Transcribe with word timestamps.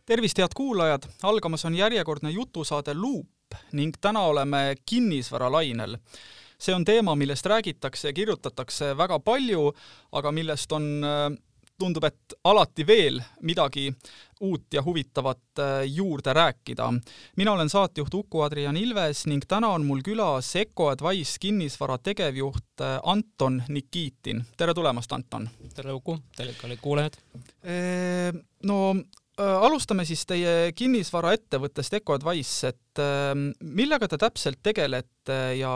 tervist, 0.07 0.39
head 0.39 0.49
kuulajad, 0.55 1.03
algamas 1.23 1.65
on 1.65 1.75
järjekordne 1.75 2.31
jutusaade 2.31 2.95
Luup 2.95 3.27
ning 3.73 3.95
täna 4.01 4.21
oleme 4.21 4.75
kinnisvaralainel. 4.87 5.97
See 6.63 6.75
on 6.75 6.85
teema, 6.87 7.17
millest 7.19 7.47
räägitakse 7.47 8.09
ja 8.09 8.15
kirjutatakse 8.15 8.93
väga 8.99 9.19
palju, 9.19 9.73
aga 10.13 10.33
millest 10.33 10.73
on 10.73 10.87
tundub, 11.83 12.05
et 12.07 12.35
alati 12.47 12.85
veel 12.87 13.19
midagi 13.43 13.89
uut 14.43 14.75
ja 14.75 14.83
huvitavat 14.83 15.63
juurde 15.87 16.33
rääkida. 16.35 16.93
mina 17.37 17.53
olen 17.53 17.69
saatejuht 17.69 18.15
Uku-Adrian 18.15 18.77
Ilves 18.77 19.27
ning 19.27 19.43
täna 19.49 19.69
on 19.75 19.87
mul 19.87 20.03
külas 20.07 20.53
Eco 20.57 20.89
Advice 20.91 21.39
kinnisvara 21.41 21.99
tegevjuht 21.99 22.85
Anton 23.03 23.63
Nikitin. 23.69 24.45
tere 24.57 24.75
tulemast, 24.75 25.13
Anton! 25.13 25.49
tere, 25.75 25.93
Uku! 25.93 26.19
tere, 26.37 26.55
kallid 26.61 26.79
kuulajad! 26.83 27.19
No 28.63 28.95
alustame 29.41 30.05
siis 30.09 30.25
teie 30.29 30.73
kinnisvaraettevõttest 30.77 31.95
Ecoadvice, 32.01 32.73
et 32.73 33.03
millega 33.65 34.09
te 34.11 34.19
täpselt 34.21 34.61
tegelete 34.63 35.39
ja 35.57 35.73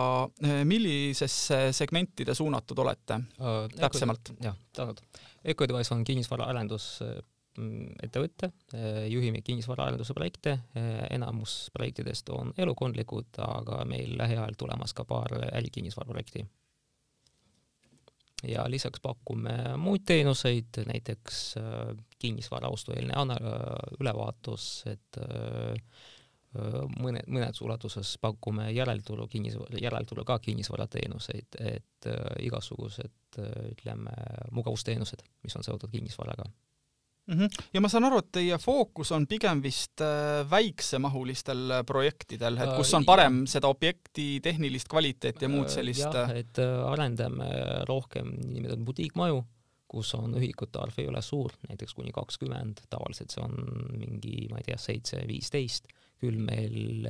millisesse 0.68 1.70
segmenti 1.76 2.26
te 2.28 2.34
suunatud 2.36 2.82
olete 2.84 3.20
uh, 3.40 3.64
täpsemalt? 3.72 4.34
jah, 4.44 4.58
tänud. 4.76 5.00
Ecoadvice 5.46 5.94
on 5.94 6.04
kinnisvaraarendus 6.04 6.90
ettevõte, 8.04 8.50
juhime 9.08 9.40
kinnisvaraarenduse 9.40 10.12
projekte, 10.12 10.58
enamus 11.08 11.70
projektidest 11.72 12.28
on 12.34 12.52
elukondlikud, 12.58 13.38
aga 13.40 13.80
meil 13.88 14.12
lähiajal 14.18 14.58
tulemas 14.60 14.92
ka 14.92 15.06
paar 15.08 15.32
ärikinnisvaraprojekti 15.48 16.44
ja 18.44 18.66
lisaks 18.70 19.00
pakume 19.00 19.54
muid 19.80 20.04
teenuseid, 20.06 20.82
näiteks 20.86 21.56
äh, 21.60 21.96
kinnisvara 22.18 22.68
ostueelne 22.68 23.16
ana-, 23.16 23.38
äh, 23.40 23.96
ülevaatus, 24.00 24.84
et 24.90 25.20
äh, 25.22 25.80
mõne, 27.00 27.20
mõnes 27.28 27.60
ulatuses 27.60 28.14
pakume 28.20 28.70
järelturu 28.72 29.26
kinnisvara, 29.28 29.80
järelturu 29.82 30.24
ka 30.24 30.38
kinnisvarateenuseid, 30.40 31.58
et 31.60 32.08
igasugused 32.40 33.40
ütleme, 33.72 34.14
mugavusteenused, 34.56 35.20
mis 35.44 35.56
on 35.58 35.66
seotud 35.66 35.92
kinnisvaraga 35.92 36.46
mm. 37.26 37.38
-hmm. 37.38 37.64
ja 37.74 37.80
ma 37.80 37.88
saan 37.88 38.04
aru, 38.04 38.20
et 38.22 38.30
teie 38.32 38.58
fookus 38.58 39.12
on 39.12 39.26
pigem 39.26 39.62
vist 39.62 40.00
äh, 40.04 40.44
väiksemahulistel 40.50 41.70
äh, 41.78 41.82
projektidel, 41.86 42.58
et 42.58 42.76
kus 42.76 42.94
on 42.94 43.02
äh, 43.02 43.06
parem 43.06 43.42
ja. 43.44 43.52
seda 43.56 43.68
objekti 43.68 44.40
tehnilist 44.42 44.88
kvaliteeti 44.88 45.44
ja 45.44 45.48
muud 45.48 45.68
sellist? 45.72 46.06
jah, 46.06 46.32
et 46.36 46.58
arendame 46.86 47.50
rohkem 47.88 48.32
niinimetatud 48.46 48.86
butiikmaju, 48.86 49.44
kus 49.88 50.14
on 50.18 50.34
ühikute 50.38 50.82
arv 50.82 50.98
ei 50.98 51.08
ole 51.08 51.22
suur, 51.22 51.52
näiteks 51.68 51.94
kuni 51.94 52.12
kakskümmend, 52.14 52.86
tavaliselt 52.90 53.34
see 53.34 53.44
on 53.44 53.54
mingi, 53.98 54.48
ma 54.50 54.60
ei 54.60 54.70
tea, 54.70 54.78
seitse, 54.78 55.22
viisteist, 55.28 55.88
küll 56.20 56.38
meil 56.40 57.08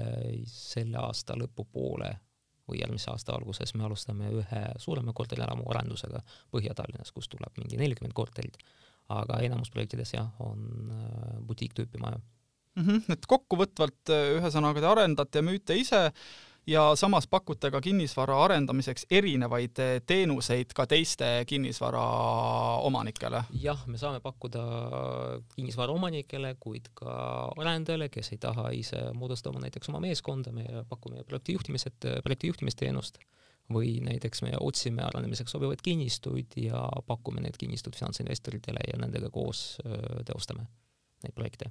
selle 0.50 0.98
aasta 0.98 1.36
lõpupoole 1.38 2.10
või 2.66 2.80
järgmise 2.80 3.12
aasta 3.12 3.36
alguses 3.36 3.74
me 3.74 3.84
alustame 3.86 4.30
ühe 4.34 4.62
suurema 4.82 5.12
korterielamu 5.14 5.68
arendusega 5.70 6.18
Põhja-Tallinnas, 6.50 7.12
kus 7.14 7.28
tuleb 7.30 7.60
mingi 7.60 7.78
nelikümmend 7.78 8.16
korterit 8.16 8.58
aga 9.12 9.38
enamus 9.46 9.70
projektides 9.70 10.14
jah, 10.16 10.32
on 10.42 10.90
äh, 10.90 11.38
butiiktüüpi 11.46 12.00
maju 12.02 12.18
mm. 12.74 12.82
-hmm. 12.82 13.12
et 13.12 13.26
kokkuvõtvalt 13.26 14.10
äh, 14.10 14.34
ühesõnaga 14.40 14.82
te 14.82 14.90
arendate 14.90 15.38
ja 15.38 15.46
müüte 15.46 15.78
ise 15.78 16.10
ja 16.66 16.96
samas 16.98 17.26
pakute 17.30 17.70
ka 17.70 17.80
kinnisvara 17.80 18.38
arendamiseks 18.44 19.06
erinevaid 19.10 19.78
äh, 19.78 20.00
teenuseid 20.06 20.74
ka 20.74 20.86
teiste 20.86 21.44
kinnisvara 21.46 22.02
omanikele? 22.88 23.44
jah, 23.62 23.86
me 23.86 23.98
saame 23.98 24.20
pakkuda 24.20 24.64
kinnisvara 25.54 25.92
omanikele, 25.92 26.56
kuid 26.60 26.90
ka 26.94 27.52
arendajale, 27.56 28.08
kes 28.08 28.32
ei 28.32 28.38
taha 28.38 28.70
ise 28.74 29.10
moodustada 29.14 29.62
näiteks 29.62 29.88
oma 29.88 30.00
meeskonda, 30.00 30.52
me 30.52 30.84
pakume 30.88 31.24
projektijuhtimised, 31.24 32.10
projektijuhtimisteenust 32.22 33.18
või 33.72 33.96
näiteks 34.04 34.42
me 34.46 34.52
otsime 34.60 35.02
arendamiseks 35.02 35.56
sobivaid 35.56 35.82
kinnistuid 35.82 36.58
ja 36.60 36.86
pakume 37.06 37.42
need 37.44 37.58
kinnistud 37.58 37.96
finantsinvestoritele 37.98 38.84
ja 38.92 38.98
nendega 39.02 39.30
koos 39.34 39.78
teostame 40.26 40.68
neid 41.24 41.34
projekte. 41.36 41.70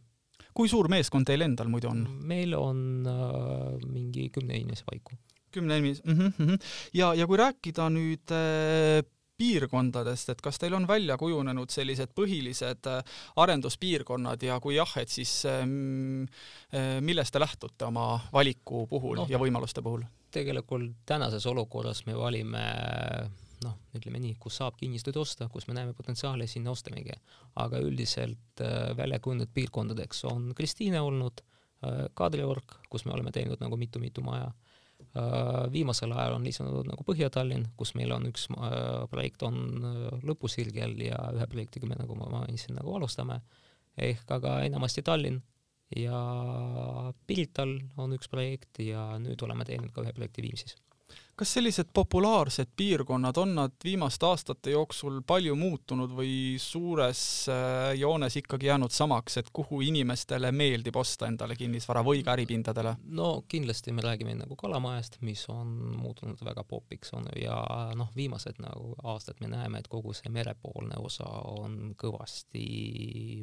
kui 0.56 0.69
suur 0.72 0.88
meeskond 0.91 1.28
teil 1.28 1.45
endal 1.45 1.69
muidu 1.72 1.91
on? 1.91 2.06
meil 2.28 2.56
on 2.57 2.79
äh, 3.09 3.73
mingi 3.85 4.29
kümne 4.33 4.57
inimese 4.59 4.85
paiku. 4.88 5.17
kümne 5.51 5.78
inimese 5.78 6.01
mm, 6.06 6.31
-hmm. 6.38 6.57
ja, 6.94 7.13
ja 7.13 7.28
kui 7.28 7.38
rääkida 7.38 7.89
nüüd 7.89 8.31
äh, 8.31 9.03
piirkondadest, 9.38 10.29
et 10.29 10.41
kas 10.41 10.59
teil 10.59 10.73
on 10.73 10.88
välja 10.88 11.17
kujunenud 11.17 11.69
sellised 11.69 12.13
põhilised 12.16 12.88
arenduspiirkonnad 13.35 14.44
ja 14.47 14.59
kui 14.63 14.77
jah, 14.77 14.94
et 14.97 15.09
siis 15.12 15.44
millest 17.01 17.33
te 17.33 17.39
lähtute 17.44 17.85
oma 17.85 18.22
valiku 18.31 18.85
puhul 18.88 19.19
no, 19.19 19.25
ja 19.29 19.38
võimaluste 19.38 19.83
puhul? 19.83 20.06
Tegelikult 20.35 21.01
tänases 21.07 21.46
olukorras 21.50 22.03
me 22.06 22.16
valime 22.18 22.63
noh, 23.63 23.75
ütleme 23.97 24.19
nii, 24.22 24.35
kus 24.41 24.59
saab 24.59 24.78
kinnistuid 24.79 25.18
osta, 25.19 25.47
kus 25.51 25.68
me 25.69 25.75
näeme 25.78 25.96
potentsiaali, 25.97 26.47
sinna 26.50 26.73
ostamegi. 26.75 27.16
aga 27.56 27.79
üldiselt 27.79 28.62
äh, 28.62 28.91
välja 28.97 29.19
kujunenud 29.19 29.51
piirkondadeks 29.53 30.25
on 30.31 30.51
Kristiine 30.56 31.01
olnud 31.01 31.41
äh,, 31.41 32.06
Kadriorg, 32.13 32.79
kus 32.90 33.06
me 33.06 33.13
oleme 33.16 33.31
teinud 33.31 33.62
nagu 33.63 33.78
mitu-mitu 33.79 34.24
maja 34.25 34.51
äh,. 34.51 35.72
viimasel 35.72 36.12
ajal 36.12 36.38
on 36.40 36.47
lisandunud 36.47 36.91
nagu 36.91 37.07
Põhja-Tallinn, 37.07 37.72
kus 37.78 37.95
meil 37.95 38.12
on 38.12 38.28
üks 38.31 38.47
projekt 39.12 39.44
on 39.47 39.62
lõpusirgel 40.28 40.97
ja 41.07 41.19
ühe 41.34 41.47
projektiga 41.51 41.88
me, 41.88 42.00
nagu 42.00 42.18
ma 42.19 42.29
mainisin, 42.40 42.75
nagu 42.79 42.95
alustame. 43.00 43.41
ehk 43.97 44.31
aga 44.40 44.59
enamasti 44.68 45.01
Tallinn 45.01 45.41
ja 45.94 46.19
Pirital 47.28 47.78
on 48.01 48.16
üks 48.18 48.29
projekt 48.31 48.81
ja 48.81 49.13
nüüd 49.22 49.41
oleme 49.46 49.68
teinud 49.68 49.94
ka 49.94 50.06
ühe 50.06 50.13
projekti 50.16 50.46
Viimsis 50.46 50.78
kas 51.35 51.53
sellised 51.53 51.90
populaarsed 51.94 52.68
piirkonnad, 52.78 53.38
on 53.38 53.56
nad 53.56 53.72
viimaste 53.84 54.25
aastate 54.25 54.72
jooksul 54.72 55.19
palju 55.28 55.56
muutunud 55.59 56.13
või 56.16 56.56
suures 56.62 57.22
äh, 57.51 57.91
joones 58.00 58.38
ikkagi 58.40 58.69
jäänud 58.69 58.94
samaks, 58.96 59.38
et 59.41 59.50
kuhu 59.53 59.81
inimestele 59.84 60.51
meeldib 60.56 60.95
osta 60.95 61.28
endale 61.28 61.57
kinnisvara 61.59 62.03
või 62.07 62.24
ka 62.24 62.38
äripindadele? 62.38 62.95
no 63.19 63.29
kindlasti 63.51 63.91
me 63.91 64.06
räägime 64.06 64.38
nagu 64.40 64.56
Kalamajast, 64.56 65.19
mis 65.28 65.44
on 65.51 65.75
muutunud 66.00 66.40
väga 66.45 66.63
popiks, 66.63 67.12
on 67.18 67.28
ju, 67.28 67.44
ja 67.44 67.59
noh, 68.00 68.16
viimased 68.16 68.63
nagu 68.63 68.95
aastad 69.03 69.44
me 69.44 69.51
näeme, 69.51 69.84
et 69.84 69.91
kogu 69.91 70.16
see 70.16 70.31
merepoolne 70.31 70.95
osa 71.03 71.28
on 71.51 71.94
kõvasti 72.00 72.66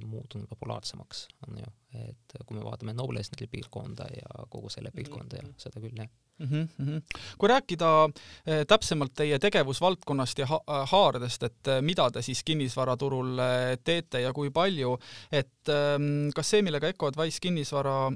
muutunud 0.08 0.48
populaarsemaks, 0.48 1.26
on 1.48 1.60
ju, 1.60 1.76
et 2.08 2.40
kui 2.46 2.56
me 2.56 2.64
vaatame 2.64 2.96
Noblesneri 2.96 3.52
piirkonda 3.52 4.08
ja 4.16 4.48
kogu 4.48 4.72
selle 4.72 4.90
piirkonda 4.96 5.42
ja 5.42 5.54
seda 5.60 5.80
küll, 5.82 6.00
jah 6.00 6.08
mm. 6.42 6.68
-hmm. 6.80 7.02
kui 7.38 7.48
rääkida 7.48 8.10
eh, 8.46 8.66
täpsemalt 8.66 9.14
teie 9.14 9.38
tegevusvaldkonnast 9.38 10.38
ja 10.38 10.46
ha 10.46 10.60
haaredest, 10.90 11.42
et 11.42 11.68
eh, 11.68 11.80
mida 11.82 12.10
te 12.10 12.22
siis 12.22 12.42
kinnisvaraturul 12.44 13.38
eh, 13.38 13.78
teete 13.84 14.20
ja 14.20 14.32
kui 14.32 14.50
palju, 14.50 14.98
et 15.32 15.68
ehm, 15.68 16.30
kas 16.34 16.50
see, 16.50 16.62
millega 16.62 16.88
Ecoadvice 16.88 17.38
kinnisvara 17.40 18.12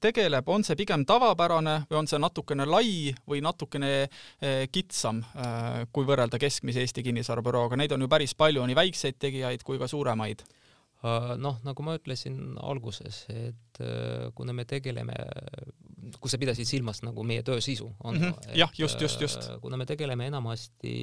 tegeleb, 0.00 0.48
on 0.48 0.64
see 0.64 0.76
pigem 0.76 1.04
tavapärane 1.06 1.82
või 1.90 1.98
on 1.98 2.06
see 2.06 2.18
natukene 2.18 2.66
lai 2.66 3.14
või 3.28 3.40
natukene 3.42 4.08
kitsam, 4.72 5.22
kui 5.92 6.06
võrrelda 6.06 6.38
keskmise 6.38 6.80
Eesti 6.80 7.02
kinnisvarabürooga, 7.02 7.76
neid 7.76 7.92
on 7.92 8.06
ju 8.06 8.08
päris 8.08 8.34
palju, 8.34 8.66
nii 8.66 8.76
väikseid 8.76 9.18
tegijaid 9.18 9.62
kui 9.66 9.78
ka 9.78 9.88
suuremaid 9.88 10.44
noh, 11.38 11.60
nagu 11.62 11.84
ma 11.86 11.94
ütlesin 11.94 12.56
alguses, 12.58 13.24
et 13.30 13.82
kuna 14.34 14.52
me 14.56 14.64
tegeleme 14.66 15.14
kui 16.16 16.30
sa 16.30 16.38
pidasid 16.40 16.68
silmas 16.68 17.02
nagu 17.04 17.24
meie 17.26 17.42
töö 17.46 17.60
sisu, 17.64 17.90
on 18.04 18.16
mm 18.16 18.24
-hmm. 18.24 18.56
jah, 18.56 18.72
just, 18.78 19.00
just, 19.00 19.20
just. 19.20 19.50
Äh, 19.50 19.60
kuna 19.60 19.76
me 19.76 19.86
tegeleme 19.86 20.26
enamasti 20.26 20.94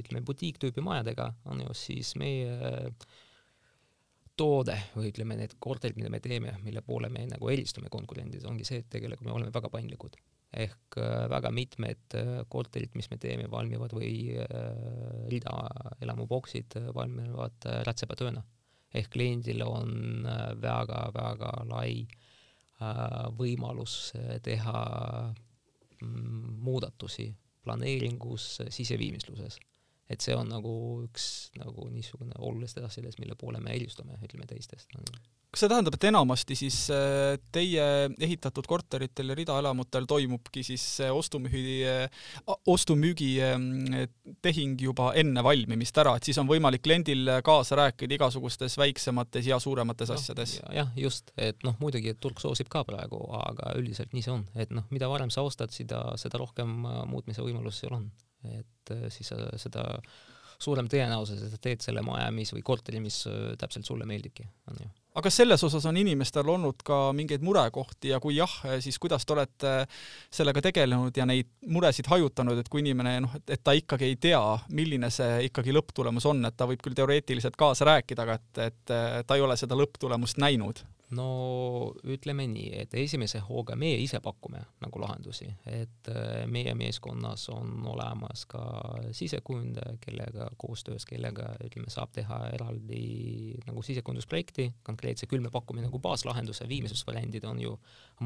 ütleme 0.00 0.24
butiiktüüpi 0.24 0.80
majadega, 0.80 1.32
on 1.44 1.60
ju, 1.60 1.74
siis 1.74 2.14
meie 2.16 2.90
toode 4.36 4.76
või 4.96 5.10
ütleme, 5.10 5.36
need 5.36 5.56
korterid, 5.58 5.96
mida 5.96 6.10
me 6.10 6.20
teeme, 6.20 6.56
mille 6.62 6.82
poole 6.82 7.08
me 7.08 7.26
nagu 7.26 7.48
eristume 7.48 7.88
konkurendid, 7.88 8.44
ongi 8.44 8.64
see, 8.64 8.78
et 8.78 8.90
tegelikult 8.90 9.26
me 9.26 9.32
oleme 9.32 9.52
väga 9.52 9.70
paindlikud. 9.70 10.16
ehk 10.56 10.96
äh, 10.98 11.28
väga 11.28 11.50
mitmed 11.50 12.14
äh, 12.14 12.44
korterid, 12.48 12.90
mis 12.94 13.10
me 13.10 13.16
teeme, 13.18 13.50
valmivad 13.50 13.92
või 13.92 14.38
rida 15.28 15.56
elamuboksid 16.00 16.78
valmivad 16.94 17.66
rätsepatööna. 17.84 18.42
Ehk 18.96 19.10
kliendil 19.12 19.62
on 19.66 20.24
väga-väga 20.62 21.52
lai 21.68 21.90
äh, 22.02 22.22
Äh, 22.76 23.30
võimalus 23.32 24.10
äh, 24.18 24.34
teha 24.44 24.80
mm, 26.02 26.58
muudatusi 26.60 27.30
planeeringus, 27.64 28.58
siseviimistluses. 28.68 29.56
et 30.12 30.20
see 30.20 30.34
on 30.36 30.50
nagu 30.52 30.72
üks 31.06 31.48
nagu 31.56 31.86
niisugune 31.88 32.36
olulistest 32.38 32.84
asjadest, 32.84 33.18
mille 33.18 33.34
poole 33.34 33.62
me 33.64 33.72
eelistume, 33.72 34.18
ütleme 34.22 34.44
teistest 34.46 34.92
no, 34.92 35.00
kas 35.56 35.64
see 35.64 35.72
tähendab, 35.72 35.94
et 35.96 36.04
enamasti 36.10 36.56
siis 36.58 36.76
äh, 36.92 37.38
teie 37.52 37.84
ehitatud 38.20 38.66
korteritel 38.68 39.32
ja 39.32 39.36
ridaelamutel 39.38 40.04
toimubki 40.08 40.60
siis 40.66 40.84
ostumüügi, 41.08 41.78
äh, 41.88 42.26
ostumüügi 42.68 43.30
äh, 43.40 44.04
tehing 44.44 44.76
juba 44.84 45.14
enne 45.16 45.40
valmimist 45.46 45.96
ära, 46.02 46.12
et 46.18 46.28
siis 46.28 46.36
on 46.42 46.50
võimalik 46.50 46.84
kliendil 46.84 47.38
kaasa 47.46 47.80
rääkida 47.80 48.18
igasugustes 48.18 48.76
väiksemates 48.76 49.48
ja 49.48 49.56
suuremates 49.62 50.12
no, 50.12 50.20
asjades? 50.20 50.58
jah, 50.76 50.92
just, 51.00 51.32
et 51.40 51.64
noh, 51.64 51.78
muidugi 51.80 52.12
turg 52.20 52.42
soosib 52.42 52.68
ka 52.72 52.84
praegu, 52.84 53.22
aga 53.40 53.72
üldiselt 53.80 54.12
nii 54.12 54.28
see 54.28 54.36
on, 54.36 54.44
et 54.60 54.76
noh, 54.76 54.84
mida 54.92 55.08
varem 55.08 55.32
sa 55.32 55.46
ostad, 55.46 55.72
seda, 55.72 56.04
seda 56.20 56.42
rohkem 56.42 56.82
muutmise 57.08 57.40
võimalusi 57.40 57.86
sul 57.86 57.96
on. 57.96 58.10
et 58.52 58.96
siis 59.08 59.32
sa 59.32 59.40
seda 59.58 59.86
suurem 60.62 60.88
tõenäosus, 60.90 61.42
et 61.42 61.54
sa 61.54 61.62
teed 61.62 61.82
selle 61.84 62.04
maja, 62.06 62.28
mis 62.34 62.52
või 62.54 62.62
korteri, 62.66 63.00
mis 63.02 63.24
täpselt 63.60 63.88
sulle 63.88 64.06
meeldibki, 64.08 64.46
on 64.70 64.80
ju. 64.84 64.92
Aga 65.16 65.30
kas 65.30 65.38
selles 65.40 65.62
osas 65.64 65.86
on 65.88 65.96
inimestel 65.96 66.48
olnud 66.52 66.82
ka 66.84 66.96
mingeid 67.16 67.40
murekohti 67.40 68.10
ja 68.10 68.18
kui 68.20 68.34
jah, 68.36 68.52
siis 68.84 68.98
kuidas 69.00 69.24
te 69.24 69.32
olete 69.32 69.70
sellega 70.28 70.60
tegelenud 70.66 71.16
ja 71.16 71.24
neid 71.24 71.48
muresid 71.72 72.10
hajutanud, 72.12 72.60
et 72.60 72.68
kui 72.68 72.82
inimene 72.84 73.14
noh, 73.24 73.38
et 73.48 73.62
ta 73.64 73.72
ikkagi 73.72 74.10
ei 74.10 74.18
tea, 74.20 74.42
milline 74.76 75.08
see 75.14 75.46
ikkagi 75.48 75.72
lõpptulemus 75.72 76.28
on, 76.28 76.44
et 76.44 76.56
ta 76.56 76.68
võib 76.68 76.84
küll 76.84 76.98
teoreetiliselt 76.98 77.56
kaasa 77.56 77.88
rääkida, 77.88 78.28
aga 78.28 78.36
et, 78.36 78.60
et 78.66 78.94
ta 79.24 79.38
ei 79.38 79.46
ole 79.46 79.56
seda 79.56 79.78
lõpptulemust 79.80 80.36
näinud 80.42 80.84
no 81.14 81.92
ütleme 82.10 82.46
nii, 82.50 82.70
et 82.82 82.94
esimese 82.98 83.38
hooga 83.46 83.76
meie 83.78 83.98
ise 84.02 84.18
pakume 84.22 84.62
nagu 84.82 85.00
lahendusi, 85.02 85.46
et 85.70 86.10
äh, 86.10 86.42
meie 86.50 86.74
meeskonnas 86.78 87.46
on 87.54 87.84
olemas 87.86 88.42
ka 88.50 88.62
sisekujundaja, 89.14 89.96
kellega 90.02 90.48
koostöös, 90.58 91.06
kellega 91.06 91.52
ütleme, 91.62 91.90
saab 91.92 92.10
teha 92.16 92.40
eraldi 92.56 93.54
nagu 93.68 93.84
sisekujundusprojekti, 93.86 94.68
konkreetse 94.86 95.30
küll 95.30 95.44
me 95.44 95.52
pakume 95.54 95.84
nagu 95.84 96.00
baaslahenduse, 96.02 96.66
viimses 96.68 97.06
variandid 97.06 97.46
on 97.46 97.62
ju 97.62 97.76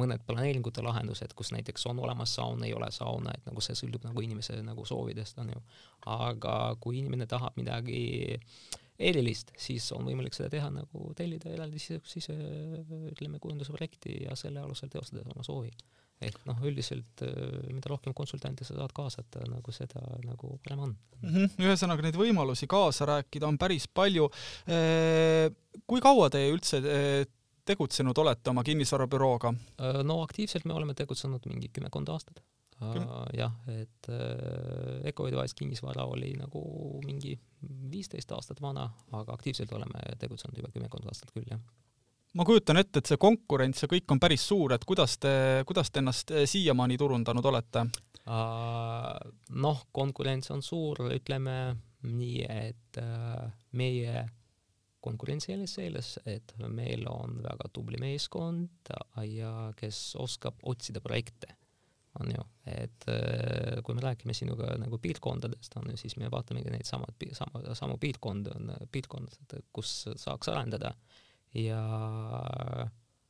mõned 0.00 0.24
planeeringute 0.26 0.84
lahendused, 0.84 1.36
kus 1.36 1.52
näiteks 1.52 1.84
on 1.90 2.00
olemas 2.00 2.34
saun, 2.38 2.64
ei 2.64 2.72
ole 2.76 2.88
sauna, 2.94 3.36
et 3.36 3.44
nagu 3.48 3.60
see 3.64 3.76
sõltub 3.76 4.08
nagu 4.08 4.24
inimese 4.24 4.56
nagu 4.64 4.88
soovidest 4.88 5.42
on 5.44 5.52
ju. 5.52 5.64
aga 6.08 6.76
kui 6.80 7.02
inimene 7.02 7.26
tahab 7.28 7.58
midagi 7.60 8.40
erilist, 9.00 9.54
siis 9.58 9.86
on 9.96 10.04
võimalik 10.08 10.36
seda 10.36 10.50
teha 10.52 10.68
nagu 10.72 11.12
tellida 11.16 11.50
eraldi 11.54 11.80
sise, 11.80 12.00
sise 12.08 12.36
ütleme, 13.12 13.40
kujunduse 13.42 13.72
projekti 13.74 14.20
ja 14.26 14.36
selle 14.38 14.62
alusel 14.64 14.92
teostada 14.92 15.24
oma 15.34 15.46
soovi. 15.46 15.72
ehk 16.20 16.42
noh, 16.44 16.58
üldiselt 16.68 17.22
äh, 17.24 17.32
mida 17.72 17.88
rohkem 17.88 18.12
konsultante 18.12 18.64
sa 18.68 18.74
saad 18.76 18.92
kaasata, 18.92 19.40
nagu 19.48 19.72
seda 19.72 20.02
nagu 20.26 20.58
parem 20.66 20.82
on 20.84 20.90
mm. 20.92 21.30
-hmm. 21.30 21.54
ühesõnaga 21.64 22.04
neid 22.04 22.18
võimalusi 22.20 22.68
kaasa 22.68 23.08
rääkida 23.08 23.48
on 23.48 23.56
päris 23.58 23.88
palju. 23.88 24.28
Äh, 24.68 25.48
kui 25.86 26.00
kaua 26.00 26.28
te 26.30 26.44
üldse 26.52 26.82
äh, 26.84 27.24
tegutsenud 27.64 28.18
olete 28.18 28.50
oma 28.50 28.64
kinnisvarabürooga? 28.64 29.54
no 30.04 30.22
aktiivselt 30.22 30.64
me 30.64 30.74
oleme 30.74 30.94
tegutsenud 30.94 31.46
mingi 31.46 31.68
kümmekond 31.72 32.08
aastat 32.08 32.42
jah, 33.36 33.52
et 33.68 34.08
äh, 34.08 35.08
Ecoadvice 35.10 35.56
kinnisvara 35.58 36.06
oli 36.08 36.32
nagu 36.38 36.62
mingi 37.04 37.34
viisteist 37.90 38.32
aastat 38.32 38.62
vana, 38.62 38.86
aga 39.12 39.36
aktiivselt 39.36 39.72
oleme 39.76 40.02
tegutsenud 40.20 40.56
juba 40.56 40.72
kümmekond 40.72 41.08
aastat 41.10 41.32
küll, 41.34 41.48
jah. 41.50 41.60
Ma 42.38 42.46
kujutan 42.46 42.78
ette, 42.78 43.02
et 43.02 43.10
see 43.10 43.18
konkurents 43.18 43.82
ja 43.82 43.88
kõik 43.90 44.12
on 44.14 44.20
päris 44.22 44.44
suur, 44.46 44.72
et 44.72 44.84
kuidas 44.86 45.16
te, 45.18 45.32
kuidas 45.66 45.90
te 45.90 46.00
ennast 46.02 46.32
äh, 46.32 46.46
siiamaani 46.48 46.98
turundanud 47.00 47.52
olete? 47.52 47.88
noh, 48.30 49.78
konkurents 49.96 50.52
on 50.54 50.60
suur, 50.62 51.00
ütleme 51.10 51.54
nii, 52.06 52.44
et 52.46 52.98
äh, 53.00 53.48
meie 53.74 54.26
konkurentsieelis 55.02 55.74
selles, 55.80 56.12
et 56.28 56.52
meil 56.68 57.08
on 57.10 57.40
väga 57.42 57.70
tubli 57.72 57.98
meeskond 57.98 58.92
ja 59.26 59.72
kes 59.80 60.12
oskab 60.20 60.60
otsida 60.70 61.00
projekte 61.02 61.56
on 62.18 62.30
ju, 62.34 62.44
et 62.66 63.06
äh, 63.08 63.78
kui 63.86 63.94
me 63.94 64.02
räägime 64.02 64.34
sinuga 64.34 64.72
nagu 64.80 64.98
piirkondadest, 64.98 65.76
on 65.78 65.92
ju, 65.92 65.98
siis 66.00 66.16
me 66.18 66.30
vaatamegi 66.32 66.72
neid 66.72 66.88
samad, 66.88 67.14
sama, 67.36 67.62
samu 67.78 67.98
piirkonda, 68.02 68.56
piirkondasid, 68.92 69.60
kus 69.72 69.92
saaks 70.18 70.50
arendada 70.50 70.90
ja 71.54 71.80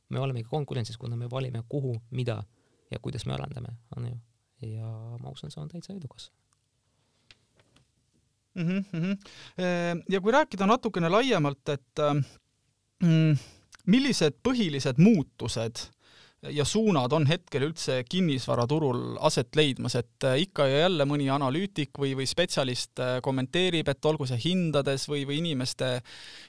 me 0.09 0.19
olemegi 0.19 0.49
konkurentsis, 0.49 0.97
kuna 0.97 1.15
me 1.17 1.29
valime, 1.29 1.63
kuhu, 1.69 1.93
mida 2.17 2.41
ja 2.91 2.99
kuidas 2.99 3.25
me 3.29 3.37
arendame, 3.37 3.77
on 3.97 4.09
ju, 4.09 4.19
ja 4.73 4.89
ma 5.21 5.29
usun, 5.29 5.53
see 5.53 5.61
on 5.61 5.69
täitsa 5.69 5.93
edukas 5.93 6.31
mm. 8.55 8.83
-hmm. 8.91 9.17
ja 10.09 10.21
kui 10.21 10.31
rääkida 10.31 10.65
natukene 10.65 11.09
laiemalt, 11.09 11.69
et 11.69 11.99
äh, 11.99 12.15
mm, 13.03 13.37
millised 13.85 14.41
põhilised 14.47 14.97
muutused 14.97 15.87
ja 16.49 16.65
suunad 16.65 17.13
on 17.13 17.27
hetkel 17.29 17.67
üldse 17.67 17.99
kinnisvaraturul 18.09 19.17
aset 19.27 19.55
leidmas, 19.55 19.95
et 19.99 20.25
äh, 20.25 20.39
ikka 20.45 20.65
ja 20.69 20.83
jälle 20.85 21.05
mõni 21.09 21.27
analüütik 21.33 21.99
või, 22.01 22.15
või 22.17 22.25
spetsialist 22.29 23.01
äh, 23.01 23.17
kommenteerib, 23.23 23.91
et 23.91 24.09
olgu 24.09 24.25
see 24.29 24.39
hindades 24.47 25.05
või, 25.11 25.23
või 25.29 25.41
inimeste 25.43 25.93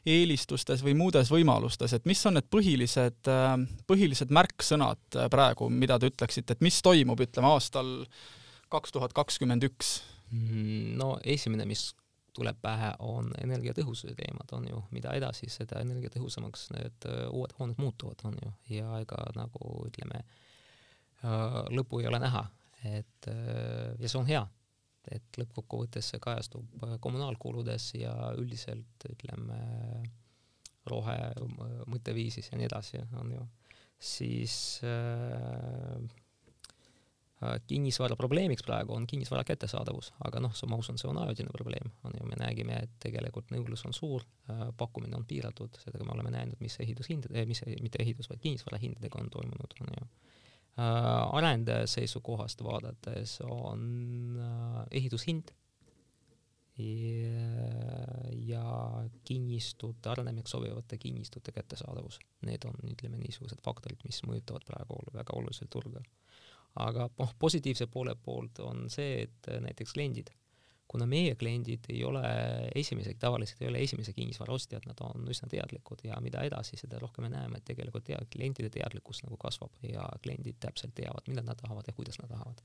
eelistustes 0.08 0.84
või 0.84 0.96
muudes 0.98 1.32
võimalustes, 1.32 1.92
et 1.92 2.08
mis 2.08 2.24
on 2.28 2.38
need 2.38 2.48
põhilised, 2.52 3.20
äh, 3.28 3.56
põhilised 3.88 4.32
märksõnad 4.32 5.20
praegu, 5.32 5.68
mida 5.68 6.00
te 6.00 6.08
ütleksite, 6.12 6.56
et 6.56 6.64
mis 6.64 6.80
toimub, 6.84 7.20
ütleme 7.20 7.52
aastal 7.52 7.98
kaks 8.72 8.96
tuhat 8.96 9.12
kakskümmend 9.16 9.68
üks? 9.68 9.98
Mm, 10.32 10.94
no 10.96 11.18
esimene, 11.28 11.66
mis 11.68 11.90
tuleb 12.32 12.58
pähe, 12.62 12.92
on 13.04 13.30
energiatõhususe 13.42 14.14
teemad, 14.16 14.48
on 14.56 14.68
ju, 14.68 14.80
mida 14.94 15.12
edasi, 15.18 15.50
seda 15.52 15.82
energiatõhusamaks 15.84 16.70
need 16.76 17.06
uh, 17.08 17.26
uued 17.36 17.54
hooned 17.58 17.80
muutuvad, 17.82 18.24
on 18.28 18.38
ju, 18.40 18.52
ja 18.78 18.96
ega 19.02 19.20
nagu 19.36 19.72
ütleme 19.88 20.22
uh,, 20.22 21.62
lõppu 21.74 22.00
ei 22.00 22.08
ole 22.10 22.22
näha, 22.22 22.46
et 22.88 23.30
uh, 23.30 23.92
ja 24.00 24.08
see 24.08 24.20
on 24.20 24.30
hea, 24.30 24.42
et 25.12 25.40
lõppkokkuvõttes 25.40 26.12
see 26.12 26.22
kajastub 26.22 26.84
kommunaalkuludes 27.02 27.92
ja 27.98 28.14
üldiselt 28.38 29.08
ütleme 29.10 29.58
rohe 30.88 31.16
mõtteviisis 31.90 32.48
ja 32.50 32.58
nii 32.58 32.68
edasi, 32.70 33.02
on 33.18 33.34
ju, 33.36 33.44
siis 34.02 34.54
äh, 34.86 35.42
Äh, 35.92 36.21
kinnisvara 37.66 38.16
probleemiks 38.16 38.62
praegu 38.66 38.94
on 38.94 39.06
kinnisvara 39.06 39.44
kättesaadavus, 39.44 40.12
aga 40.26 40.40
noh, 40.44 40.54
ma 40.70 40.78
usun, 40.78 40.98
see 41.00 41.08
on 41.10 41.18
ajutine 41.24 41.50
probleem, 41.54 41.90
on 42.06 42.14
ju, 42.18 42.26
me 42.28 42.38
nägime, 42.38 42.76
et 42.84 42.92
tegelikult 43.02 43.50
nõudlus 43.54 43.82
on 43.88 43.96
suur, 43.96 44.26
äh, 44.50 44.68
pakkumine 44.78 45.16
on 45.18 45.26
piiratud, 45.28 45.78
sellega 45.82 46.06
me 46.06 46.14
oleme 46.14 46.34
näinud, 46.34 46.60
mis 46.62 46.78
ehitushindade, 46.84 47.40
eh, 47.40 47.48
mis, 47.48 47.64
mitte 47.82 48.02
ehitus, 48.02 48.30
vaid 48.30 48.42
kinnisvara 48.44 48.78
hindadega 48.82 49.20
on 49.20 49.32
toimunud, 49.32 49.74
on 49.80 49.96
ju. 49.98 50.06
Äh, 50.72 50.86
arendaja 51.36 51.88
seisukohast 51.90 52.62
vaadates 52.64 53.40
on 53.44 54.38
ehitushind 54.90 55.50
ja, 56.78 58.30
ja 58.32 58.64
kinnistute, 59.24 60.08
arenemiseks 60.08 60.54
sobivate 60.54 60.98
kinnistute 60.98 61.52
kättesaadavus. 61.52 62.18
Need 62.48 62.64
on, 62.64 62.78
ütleme, 62.88 63.20
niisugused 63.20 63.60
faktorid, 63.64 64.00
mis 64.06 64.22
mõjutavad 64.24 64.64
praegu 64.66 65.02
väga 65.12 65.36
oluliselt 65.36 65.70
turgu 65.70 66.00
aga 66.80 67.08
noh, 67.18 67.34
positiivse 67.38 67.86
poole 67.92 68.14
poolt 68.16 68.62
on 68.64 68.86
see, 68.92 69.26
et 69.26 69.50
näiteks 69.60 69.92
kliendid, 69.92 70.30
kuna 70.92 71.06
meie 71.08 71.34
kliendid 71.40 71.88
ei 71.92 72.02
ole 72.04 72.22
esimesed, 72.76 73.16
tavaliselt 73.20 73.62
ei 73.62 73.70
ole 73.70 73.82
esimese 73.84 74.12
kinnisvara 74.12 74.52
ostjad, 74.52 74.84
nad 74.88 74.98
on 75.04 75.28
üsna 75.32 75.48
teadlikud 75.52 76.04
ja 76.04 76.18
mida 76.24 76.44
edasi, 76.48 76.76
seda 76.80 77.00
rohkem 77.00 77.26
me 77.26 77.32
näeme, 77.32 77.60
et 77.60 77.68
tegelikult 77.68 78.04
tea-, 78.08 78.20
klientide 78.32 78.68
teadlikkus 78.72 79.22
nagu 79.24 79.38
kasvab 79.40 79.72
ja 79.88 80.04
kliendid 80.24 80.60
täpselt 80.60 80.94
teavad, 80.96 81.28
mida 81.32 81.44
nad 81.44 81.60
tahavad 81.60 81.88
ja 81.88 81.96
kuidas 81.96 82.20
nad 82.20 82.32
tahavad. 82.32 82.60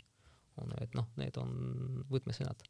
on, 0.58 0.74
et 0.82 0.96
noh, 0.98 1.06
need 1.22 1.38
on 1.38 1.52
võtmesõnad 2.12 2.66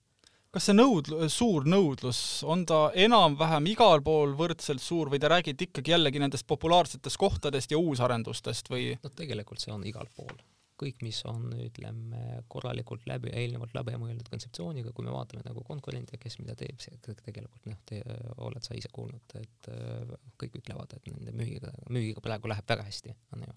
kas 0.52 0.70
see 0.70 0.76
nõud-, 0.76 1.10
suur 1.32 1.68
nõudlus, 1.70 2.20
on 2.48 2.64
ta 2.66 2.88
enam-vähem 2.98 3.68
igal 3.74 4.02
pool 4.04 4.34
võrdselt 4.38 4.82
suur 4.82 5.12
või 5.12 5.20
te 5.22 5.30
räägite 5.32 5.68
ikkagi 5.68 5.94
jällegi 5.94 6.22
nendest 6.24 6.48
populaarsetest 6.50 7.20
kohtadest 7.20 7.72
ja 7.72 7.80
uusarendustest 7.82 8.72
või? 8.74 8.92
no 9.04 9.12
tegelikult 9.14 9.62
see 9.64 9.74
on 9.76 9.86
igal 9.88 10.10
pool 10.16 10.38
kõik, 10.78 11.02
mis 11.06 11.20
on, 11.30 11.50
ütleme, 11.62 12.42
korralikult 12.52 13.06
läbi, 13.10 13.32
eelnevalt 13.36 13.74
läbi 13.76 13.96
mõeldud 14.00 14.30
kontseptsiooniga, 14.32 14.94
kui 14.96 15.06
me 15.06 15.14
vaatame 15.14 15.44
nagu 15.46 15.64
konkurente, 15.68 16.20
kes 16.22 16.38
mida 16.42 16.56
teeb, 16.58 16.82
see 16.84 17.00
tegelikult 17.04 17.66
noh, 17.70 17.80
te 17.88 18.02
oled 18.46 18.66
sa 18.66 18.78
ise 18.78 18.92
kuulnud, 18.94 19.38
et 19.42 19.72
äh, 19.74 20.14
kõik 20.42 20.60
ütlevad, 20.62 20.98
et 20.98 21.10
nende 21.12 21.34
müügiga, 21.38 21.74
müügiga 21.90 22.24
praegu 22.24 22.52
läheb 22.52 22.70
väga 22.70 22.86
hästi, 22.88 23.16
on 23.36 23.48
ju. 23.48 23.56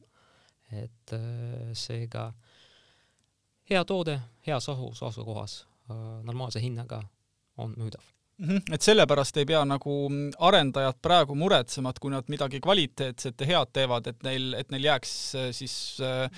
et 0.84 1.16
äh, 1.16 1.74
seega 1.74 2.30
hea 3.70 3.84
toode, 3.84 4.16
heas 4.46 4.68
ohus 4.72 5.02
asukohas, 5.06 5.60
äh, 5.90 6.08
normaalse 6.26 6.62
hinnaga 6.64 7.04
on 7.60 7.76
müüdav 7.76 8.08
et 8.48 8.82
sellepärast 8.82 9.40
ei 9.40 9.48
pea 9.48 9.62
nagu 9.68 9.94
arendajad 10.48 11.00
praegu 11.02 11.36
muretsema, 11.38 11.92
et 11.92 12.02
kui 12.02 12.12
nad 12.12 12.28
midagi 12.32 12.60
kvaliteetset 12.64 13.44
ja 13.44 13.50
head 13.54 13.72
teevad, 13.76 14.12
et 14.12 14.22
neil, 14.26 14.52
et 14.58 14.70
neil 14.74 14.90
jääks 14.90 15.16
äh, 15.38 15.48
siis 15.56 15.74
äh, 16.04 16.28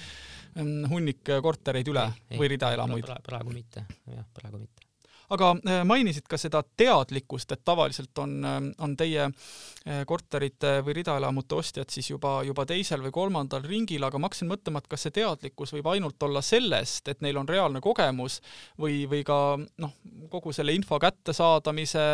hunnik 0.91 1.25
kortereid 1.43 1.89
üle 1.89 2.07
ei, 2.11 2.35
ei, 2.35 2.41
või 2.43 2.55
ridaelamuid 2.57 3.07
pra? 3.09 3.21
praegu 3.27 3.55
mitte, 3.55 3.87
jah, 4.11 4.27
praegu 4.37 4.65
mitte 4.65 4.92
aga 5.33 5.51
äh, 5.57 5.81
mainisid 5.89 6.27
ka 6.31 6.39
seda 6.41 6.62
teadlikkust, 6.77 7.55
et 7.55 7.62
tavaliselt 7.65 8.19
on, 8.23 8.35
äh, 8.45 8.59
on 8.85 8.97
teie 8.99 9.25
äh, 9.27 10.03
korterite 10.09 10.75
või 10.85 10.97
ridaelamute 11.01 11.57
ostjad 11.59 11.93
siis 11.93 12.11
juba, 12.11 12.41
juba 12.47 12.67
teisel 12.69 13.03
või 13.07 13.15
kolmandal 13.15 13.65
ringil, 13.67 14.05
aga 14.07 14.21
ma 14.21 14.29
hakkasin 14.29 14.51
mõtlema, 14.51 14.83
et 14.83 14.91
kas 14.93 15.07
see 15.07 15.17
teadlikkus 15.21 15.75
võib 15.77 15.89
ainult 15.95 16.23
olla 16.29 16.43
sellest, 16.45 17.09
et 17.09 17.25
neil 17.25 17.41
on 17.41 17.49
reaalne 17.49 17.81
kogemus 17.85 18.41
või, 18.81 19.03
või 19.11 19.23
ka 19.27 19.39
noh, 19.59 19.97
kogu 20.33 20.53
selle 20.53 20.75
info 20.77 21.01
kättesaadamise, 21.03 22.07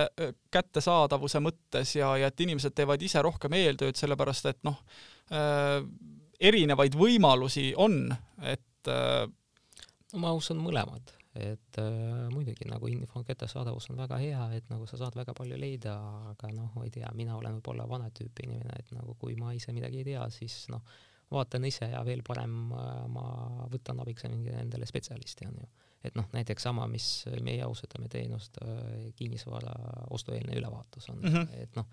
kättesaadavuse 0.54 1.42
mõttes 1.44 1.96
ja, 1.98 2.14
ja 2.20 2.30
et 2.30 2.46
inimesed 2.46 2.76
teevad 2.76 3.02
ise 3.02 3.22
rohkem 3.25 3.58
eeltööd, 3.58 3.98
sellepärast 3.98 4.52
et 4.52 4.62
noh 4.68 4.78
äh,, 5.34 5.82
erinevaid 6.38 6.94
võimalusi 6.98 7.72
on, 7.76 8.04
et 8.46 8.90
äh, 8.90 9.26
no 10.12 10.22
ma 10.22 10.34
usun 10.37 10.60
mõlemad 10.62 11.17
et 11.37 11.78
äh, 11.78 12.28
muidugi 12.32 12.66
nagu 12.68 12.88
info 12.88 13.23
kättesaadavus 13.26 13.90
on 13.92 14.00
väga 14.00 14.16
hea, 14.23 14.44
et 14.56 14.70
nagu 14.73 14.87
sa 14.88 14.99
saad 15.00 15.16
väga 15.18 15.35
palju 15.37 15.58
leida, 15.61 15.94
aga 16.32 16.50
noh, 16.54 16.70
ma 16.75 16.87
ei 16.87 16.92
tea, 16.94 17.11
mina 17.16 17.37
olen 17.37 17.58
võib-olla 17.58 17.88
vana 17.88 18.08
tüüpi 18.14 18.49
inimene, 18.49 18.78
et 18.80 18.92
nagu 18.97 19.14
kui 19.20 19.37
ma 19.38 19.52
ise 19.56 19.75
midagi 19.76 20.00
ei 20.02 20.08
tea, 20.08 20.25
siis 20.35 20.64
noh, 20.73 20.82
vaatan 21.30 21.66
ise 21.68 21.90
ja 21.92 22.00
veel 22.06 22.25
parem 22.26 22.73
äh, 22.73 23.02
ma 23.12 23.26
võtan 23.70 24.00
abiks 24.00 24.25
mingi 24.32 24.54
endale 24.56 24.88
spetsialisti, 24.88 25.50
on 25.50 25.61
ju. 25.61 25.68
et 26.08 26.16
noh, 26.16 26.30
näiteks 26.32 26.64
sama, 26.70 26.88
mis 26.88 27.26
meie 27.44 27.66
osutame 27.66 28.08
teenust 28.08 28.56
äh,, 28.64 29.11
kinnisvara 29.18 29.75
ostueelne 30.14 30.56
ülevaatus 30.56 31.11
on 31.12 31.20
mm, 31.20 31.35
-hmm. 31.35 31.62
et 31.62 31.76
noh, 31.76 31.87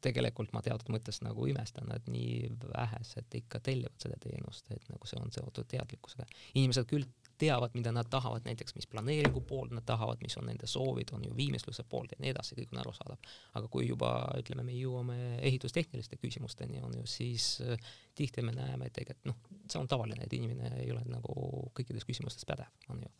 tegelikult 0.00 0.52
ma 0.56 0.62
teatud 0.64 0.90
mõttes 0.90 1.20
nagu 1.22 1.46
imestan, 1.46 1.90
et 1.94 2.06
nii 2.08 2.50
vähesed 2.74 3.34
ikka 3.36 3.60
tellivad 3.60 3.96
seda 4.02 4.16
teenust, 4.20 4.70
et 4.72 4.86
nagu 4.88 5.06
see 5.06 5.20
on 5.20 5.32
seotud 5.32 5.68
teadlikkusega. 5.68 6.26
inimesed 6.54 6.88
küll 6.90 7.06
teavad, 7.40 7.72
mida 7.74 7.92
nad 7.94 8.08
tahavad, 8.10 8.44
näiteks 8.44 8.74
mis 8.76 8.86
planeeringu 8.90 9.40
poolt 9.48 9.72
nad 9.74 9.84
tahavad, 9.86 10.20
mis 10.22 10.36
on 10.40 10.46
nende 10.50 10.68
soovid, 10.70 11.12
on 11.16 11.24
ju 11.24 11.36
viimistluse 11.36 11.84
poolt 11.88 12.12
ja 12.14 12.20
nii 12.20 12.32
edasi, 12.34 12.56
kõik 12.58 12.74
on 12.74 12.82
arusaadav. 12.82 13.32
aga 13.58 13.70
kui 13.72 13.88
juba 13.88 14.12
ütleme, 14.38 14.64
me 14.66 14.76
jõuame 14.76 15.16
ehitustehniliste 15.48 16.20
küsimusteni, 16.20 16.82
on 16.84 16.98
ju, 17.00 17.06
siis 17.08 17.48
äh, 17.64 17.90
tihti 18.14 18.44
me 18.44 18.54
näeme, 18.56 18.90
tegelikult 18.92 19.32
noh, 19.32 19.40
see 19.66 19.80
on 19.80 19.88
tavaline, 19.90 20.26
et 20.26 20.36
inimene 20.36 20.74
ei 20.82 20.92
ole 20.92 21.04
nagu 21.08 21.34
kõikides 21.76 22.06
küsimustes 22.08 22.46
pädev, 22.48 22.68
on 22.92 23.04
ju. 23.06 23.12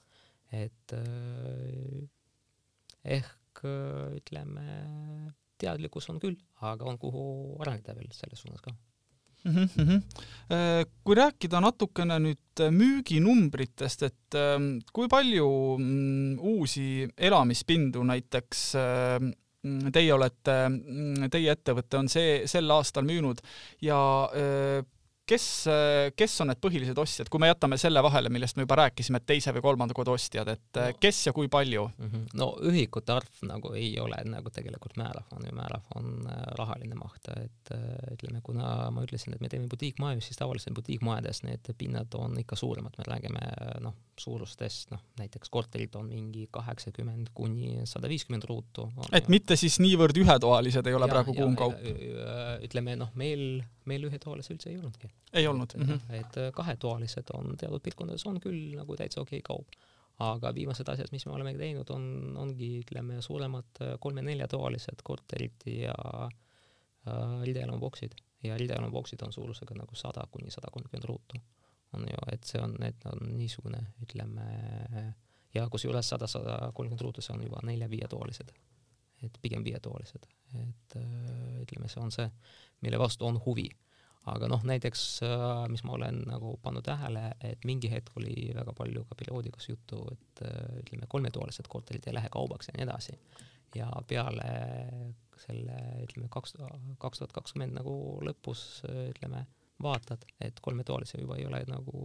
et 0.61 0.97
äh, 0.99 2.05
ehk 3.19 3.65
äh, 3.65 4.21
ütleme, 4.21 4.69
teadlikkus 5.61 6.09
on 6.13 6.21
küll, 6.21 6.39
aga 6.61 6.89
on, 6.89 7.01
kuhu 7.01 7.25
areneda 7.61 7.97
veel 7.97 8.13
selles 8.17 8.45
suunas 8.45 8.65
ka 8.65 8.77
mm. 9.45 9.69
-hmm. 9.77 10.87
kui 11.05 11.15
rääkida 11.15 11.61
natukene 11.61 12.19
nüüd 12.19 12.61
äh, 12.61 12.71
müüginumbritest, 12.75 14.03
et 14.03 14.35
ähm, 14.35 14.79
kui 14.93 15.09
palju 15.09 15.79
mm, 15.79 16.39
uusi 16.39 17.09
elamispindu 17.17 18.03
näiteks 18.03 18.65
ähm, 18.75 19.31
teie 19.93 20.15
olete, 20.15 20.57
mm, 20.69 21.31
teie 21.31 21.53
ettevõte 21.53 21.99
on 22.01 22.09
see 22.09 22.47
sel 22.51 22.71
aastal 22.71 23.05
müünud 23.05 23.41
ja 23.85 24.01
äh, 24.35 24.85
kes, 25.31 25.47
kes 26.19 26.37
on 26.43 26.51
need 26.51 26.61
põhilised 26.63 26.99
ostjad, 27.01 27.31
kui 27.31 27.43
me 27.43 27.51
jätame 27.51 27.79
selle 27.81 28.03
vahele, 28.05 28.33
millest 28.33 28.59
me 28.59 28.67
juba 28.67 28.81
rääkisime, 28.83 29.21
et 29.21 29.29
teise 29.31 29.55
või 29.57 29.65
kolmanda 29.65 29.97
kodu 29.97 30.15
ostjad, 30.17 30.49
et 30.53 30.81
no. 30.81 30.87
kes 31.01 31.23
ja 31.29 31.35
kui 31.37 31.49
palju 31.53 31.87
mm? 31.91 32.11
-hmm. 32.11 32.27
no 32.41 32.51
ühikute 32.71 33.15
arv 33.15 33.45
nagu 33.49 33.73
ei 33.79 33.93
ole 34.03 34.19
nagu 34.29 34.51
tegelikult 34.55 34.97
määrav, 35.01 35.29
on 35.37 35.47
ju, 35.47 35.55
määrav 35.57 35.87
on 35.97 36.13
äh, 36.27 36.43
rahaline 36.59 36.99
maht, 36.99 37.31
et 37.37 37.75
äh, 37.75 38.15
ütleme, 38.15 38.43
kuna 38.43 38.91
ma 38.91 39.05
ütlesin, 39.07 39.35
et 39.35 39.41
me 39.41 39.49
teeme 39.49 39.69
butiikmaju, 39.71 40.21
siis 40.21 40.39
tavaliselt 40.41 40.75
butiikmajades 40.75 41.43
need 41.47 41.73
pinnad 41.79 42.15
on 42.19 42.39
ikka 42.41 42.57
suuremad, 42.57 42.97
me 42.99 43.07
räägime 43.07 43.45
noh, 43.81 43.95
suurustest, 44.21 44.91
noh 44.91 45.01
näiteks 45.21 45.51
korterid 45.53 45.95
on 45.97 46.09
mingi 46.13 46.47
kaheksakümmend 46.53 47.33
kuni 47.35 47.87
sada 47.89 48.09
viiskümmend 48.09 48.45
ruutu. 48.49 48.91
et 49.13 49.29
mitte 49.29 49.57
siis 49.57 49.79
niivõrd 49.81 50.17
ühetoalised 50.21 50.87
ei 50.87 50.95
ole 50.97 51.09
ja, 51.09 51.15
praegu 51.15 51.35
kuumkaup? 51.35 51.79
ütleme 52.67 52.97
noh, 53.01 53.13
meil, 53.15 53.63
meil 53.91 54.07
ühetoalisi 54.09 54.55
üldse 54.55 54.71
ei 54.71 54.79
olnudki. 54.79 55.11
Ei 55.37 55.47
olnud 55.51 55.77
mm? 55.77 55.87
-hmm. 55.89 56.19
et 56.21 56.41
äh, 56.41 56.51
kahetoalised 56.57 57.35
on 57.35 57.57
teatud 57.61 57.83
piirkondades 57.87 58.27
on 58.31 58.41
küll 58.41 58.77
nagu 58.79 58.97
täitsa 58.97 59.23
okei 59.25 59.43
okay 59.43 59.49
kaup, 59.51 59.79
aga 60.31 60.55
viimased 60.55 60.89
asjad, 60.89 61.13
mis 61.13 61.27
me 61.27 61.33
oleme 61.37 61.55
teinud, 61.59 61.91
on, 61.91 62.37
ongi 62.37 62.73
ütleme 62.83 63.21
suuremad 63.23 63.83
äh, 63.83 63.95
kolme-neljatoalised 64.01 65.05
korterid 65.05 65.67
ja 65.67 65.97
äh, 66.27 67.41
rideelamuboksid 67.45 68.19
ja 68.45 68.57
rideelamuboksid 68.57 69.23
on 69.27 69.33
suurusega 69.33 69.75
nagu 69.75 69.95
sada 69.95 70.27
kuni 70.31 70.51
sada 70.51 70.69
kolmkümmend 70.73 71.09
ruutu. 71.09 71.41
On 71.93 72.05
ju, 72.07 72.21
et 72.33 72.45
see 72.47 72.61
on, 72.63 72.77
need 72.79 73.03
on 73.11 73.33
niisugune, 73.35 73.81
ütleme, 74.05 74.45
ja 75.55 75.69
kusjuures 75.71 76.09
sada, 76.09 76.27
sada 76.31 76.71
kolmkümmend 76.75 77.03
ruutu, 77.03 77.25
see 77.25 77.35
on 77.35 77.43
juba 77.45 77.63
nelja-viietoalised, 77.67 78.53
et 79.27 79.39
pigem 79.43 79.65
viietoalised, 79.67 80.29
et 80.63 80.97
äh, 80.97 81.63
ütleme, 81.65 81.91
see 81.91 82.03
on 82.03 82.15
see, 82.15 82.29
mille 82.81 82.99
vastu 82.99 83.27
on 83.27 83.41
huvi. 83.45 83.69
Aga 84.31 84.51
noh, 84.53 84.65
näiteks 84.69 85.05
äh, 85.25 85.63
mis 85.73 85.83
ma 85.89 85.95
olen 85.97 86.21
nagu 86.29 86.53
pannud 86.63 86.85
tähele, 86.85 87.31
et 87.45 87.65
mingi 87.65 87.89
hetk 87.89 88.19
oli 88.21 88.51
väga 88.55 88.75
palju 88.77 89.07
ka 89.09 89.17
perioodikas 89.17 89.71
juttu, 89.71 90.03
et 90.13 90.43
äh, 90.45 90.75
ütleme, 90.83 91.09
kolmetoalised 91.09 91.71
korterid 91.73 92.05
ei 92.07 92.17
lähe 92.19 92.29
kaubaks 92.33 92.69
ja 92.69 92.77
nii 92.77 92.85
edasi. 92.89 93.17
ja 93.75 93.87
peale 94.09 94.51
selle, 95.39 95.77
ütleme, 96.05 96.29
kaks, 96.29 96.57
kaks 96.99 97.23
tuhat 97.23 97.33
kakskümmend 97.33 97.79
nagu 97.79 97.95
lõpus, 98.27 98.83
ütleme, 99.13 99.45
vaatad, 99.83 100.27
et 100.45 100.59
kolmetoalisi 100.61 101.21
juba 101.23 101.39
ei 101.39 101.47
ole 101.47 101.63
nagu 101.69 102.03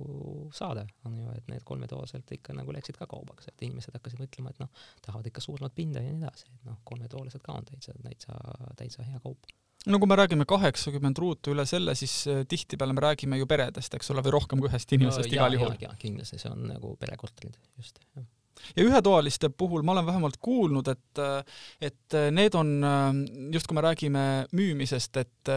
saada, 0.56 0.86
on 1.06 1.18
ju, 1.20 1.34
et 1.36 1.50
need 1.52 1.66
kolmetoalised 1.68 2.32
ikka 2.38 2.56
nagu 2.56 2.72
läksid 2.72 2.96
ka 3.02 3.10
kaubaks, 3.12 3.50
et 3.52 3.66
inimesed 3.68 3.98
hakkasid 3.98 4.22
mõtlema, 4.22 4.54
et 4.54 4.62
noh, 4.64 4.72
tahavad 5.04 5.28
ikka 5.28 5.44
suuremat 5.44 5.76
pinda 5.76 6.04
ja 6.06 6.14
nii 6.14 6.24
edasi, 6.24 6.48
et 6.54 6.70
noh, 6.70 6.80
kolmetoalised 6.88 7.44
ka 7.44 7.58
on 7.60 7.68
täitsa, 7.68 7.98
täitsa, 8.06 8.40
täitsa 8.80 9.10
hea 9.10 9.20
kaup 9.26 9.50
no 9.92 10.00
kui 10.02 10.10
me 10.10 10.20
räägime 10.20 10.48
kaheksakümmend 10.50 11.20
ruutu 11.22 11.56
üle 11.56 11.66
selle, 11.70 11.96
siis 11.98 12.16
äh, 12.32 12.44
tihtipeale 12.50 12.96
me 12.96 13.04
räägime 13.06 13.42
ju 13.42 13.50
peredest, 13.50 13.94
eks 13.98 14.14
ole, 14.14 14.24
või 14.26 14.38
rohkem 14.40 14.62
kui 14.62 14.72
ühest 14.72 14.96
inimesest 14.98 15.30
no, 15.30 15.36
igal 15.38 15.60
juhul. 15.60 15.76
kindlasti, 16.02 16.42
see 16.42 16.52
on 16.52 16.66
nagu 16.72 16.96
perekorterid, 17.02 17.60
just, 17.78 18.02
ja 18.76 18.86
ühetoaliste 18.86 19.50
puhul 19.50 19.84
ma 19.86 19.94
olen 19.96 20.08
vähemalt 20.08 20.38
kuulnud, 20.42 20.88
et, 20.88 21.22
et 21.82 22.18
need 22.34 22.58
on, 22.58 22.74
just 23.54 23.68
kui 23.70 23.78
me 23.78 23.84
räägime 23.86 24.26
müümisest, 24.56 25.22
et 25.22 25.54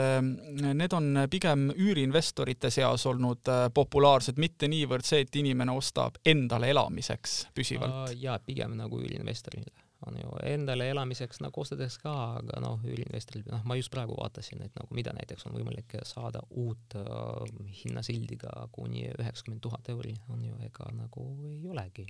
need 0.60 0.96
on 0.96 1.24
pigem 1.30 1.68
üüriinvestorite 1.72 2.72
seas 2.74 3.06
olnud 3.08 3.52
populaarsed, 3.74 4.40
mitte 4.42 4.68
niivõrd 4.68 5.08
see, 5.08 5.24
et 5.24 5.40
inimene 5.40 5.74
ostab 5.78 6.20
endale 6.26 6.72
elamiseks 6.74 7.44
püsivalt. 7.56 8.16
jaa, 8.18 8.38
pigem 8.44 8.76
nagu 8.78 9.00
üüriinvestorile 9.00 9.87
on 10.06 10.16
ju 10.20 10.30
endale 10.46 10.88
elamiseks 10.92 11.40
nagu 11.42 11.60
ostades 11.60 11.96
ka, 11.98 12.12
aga 12.38 12.60
noh, 12.62 12.82
üüriinvestoril, 12.86 13.48
noh, 13.50 13.64
ma 13.66 13.76
just 13.78 13.90
praegu 13.90 14.14
vaatasin, 14.18 14.62
et 14.62 14.74
nagu 14.78 14.94
mida 14.94 15.14
näiteks 15.16 15.48
on 15.48 15.56
võimalik 15.58 15.96
saada 16.06 16.42
uut 16.50 16.94
äh, 17.00 17.62
hinnasildiga 17.82 18.68
kuni 18.74 19.08
üheksakümmend 19.10 19.62
tuhat 19.64 19.90
euri, 19.94 20.14
on 20.34 20.44
ju, 20.46 20.58
ega 20.68 20.90
nagu 20.94 21.28
ei 21.50 21.64
olegi. 21.66 22.06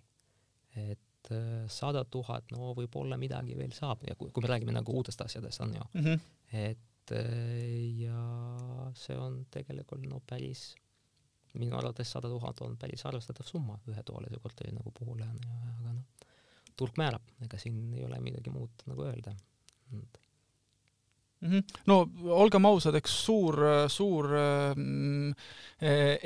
et 0.76 1.32
äh, 1.32 1.64
sada 1.72 2.04
tuhat, 2.04 2.52
no 2.52 2.74
võib-olla 2.76 3.16
midagi 3.16 3.56
veel 3.56 3.72
saab 3.72 4.04
ja 4.08 4.14
kui, 4.18 4.30
kui 4.30 4.44
me 4.44 4.52
räägime 4.52 4.76
nagu 4.76 4.92
uutest 4.92 5.24
asjadest, 5.24 5.60
on 5.64 5.74
ju 5.74 5.86
mm, 5.92 6.04
-hmm. 6.04 6.20
et 6.52 7.12
äh, 7.12 8.02
ja 8.04 8.92
see 8.94 9.16
on 9.16 9.46
tegelikult 9.50 10.04
no 10.06 10.20
päris 10.20 10.74
minu 11.54 11.76
arvates 11.76 12.10
sada 12.12 12.28
tuhat 12.28 12.60
on 12.60 12.76
päris 12.76 13.06
arvestatav 13.06 13.46
summa 13.46 13.78
ühetoalise 13.88 14.38
korteri 14.42 14.72
nagu 14.72 14.92
puhul, 14.98 15.22
aga 15.22 15.92
noh, 15.94 16.04
turg 16.78 16.96
määrab, 17.00 17.24
ega 17.44 17.60
siin 17.60 17.92
ei 17.96 18.06
ole 18.06 18.20
midagi 18.22 18.52
muud 18.54 18.86
nagu 18.86 19.06
öelda. 19.08 19.34
Mm 19.90 20.02
-hmm. 21.50 21.62
no 21.86 22.00
olgem 22.34 22.66
ausad, 22.66 22.94
eks 22.98 23.12
suur, 23.24 23.58
suur 23.88 24.26
mm, 24.74 25.34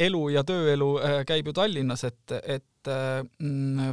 elu 0.07 0.23
ja 0.29 0.45
tööelu 0.45 0.89
eh, 0.99 1.19
käib 1.29 1.47
ju 1.47 1.53
Tallinnas, 1.53 2.05
et, 2.05 2.33
et 2.43 2.91
mm, 3.39 3.93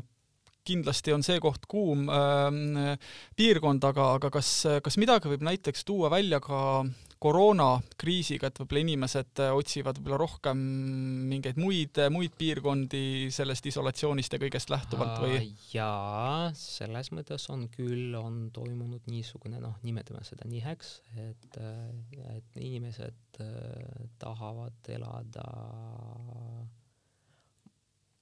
kindlasti 0.70 1.14
on 1.14 1.24
see 1.26 1.40
koht 1.40 1.66
kuum 1.68 2.10
äh, 2.10 2.98
piirkond, 3.36 3.84
aga, 3.84 4.14
aga 4.20 4.30
kas, 4.30 4.52
kas 4.84 4.98
midagi 5.02 5.32
võib 5.32 5.46
näiteks 5.48 5.86
tuua 5.88 6.12
välja 6.14 6.40
ka 6.40 6.86
koroonakriisiga, 7.20 8.48
et 8.48 8.60
võib-olla 8.62 8.84
inimesed 8.86 9.42
äh, 9.44 9.52
otsivad 9.56 10.00
võib-olla 10.00 10.20
rohkem 10.22 10.62
mingeid 11.30 11.60
muid, 11.60 12.00
muid 12.14 12.36
piirkondi 12.40 13.28
sellest 13.36 13.68
isolatsioonist 13.72 14.36
ja 14.36 14.40
kõigest 14.42 14.72
lähtuvalt 14.72 15.20
või? 15.24 15.42
jaa, 15.74 16.50
selles 16.56 17.12
mõttes 17.16 17.50
on 17.52 17.68
küll, 17.74 18.16
on 18.16 18.48
toimunud 18.56 19.10
niisugune 19.12 19.60
noh, 19.64 19.76
nimetame 19.84 20.24
seda 20.28 20.48
niheks, 20.48 20.96
et, 21.20 21.60
äh, 21.60 22.38
et 22.38 22.62
inimesed 22.64 23.44
äh, 23.44 24.08
tahavad 24.22 24.94
elada 24.96 25.48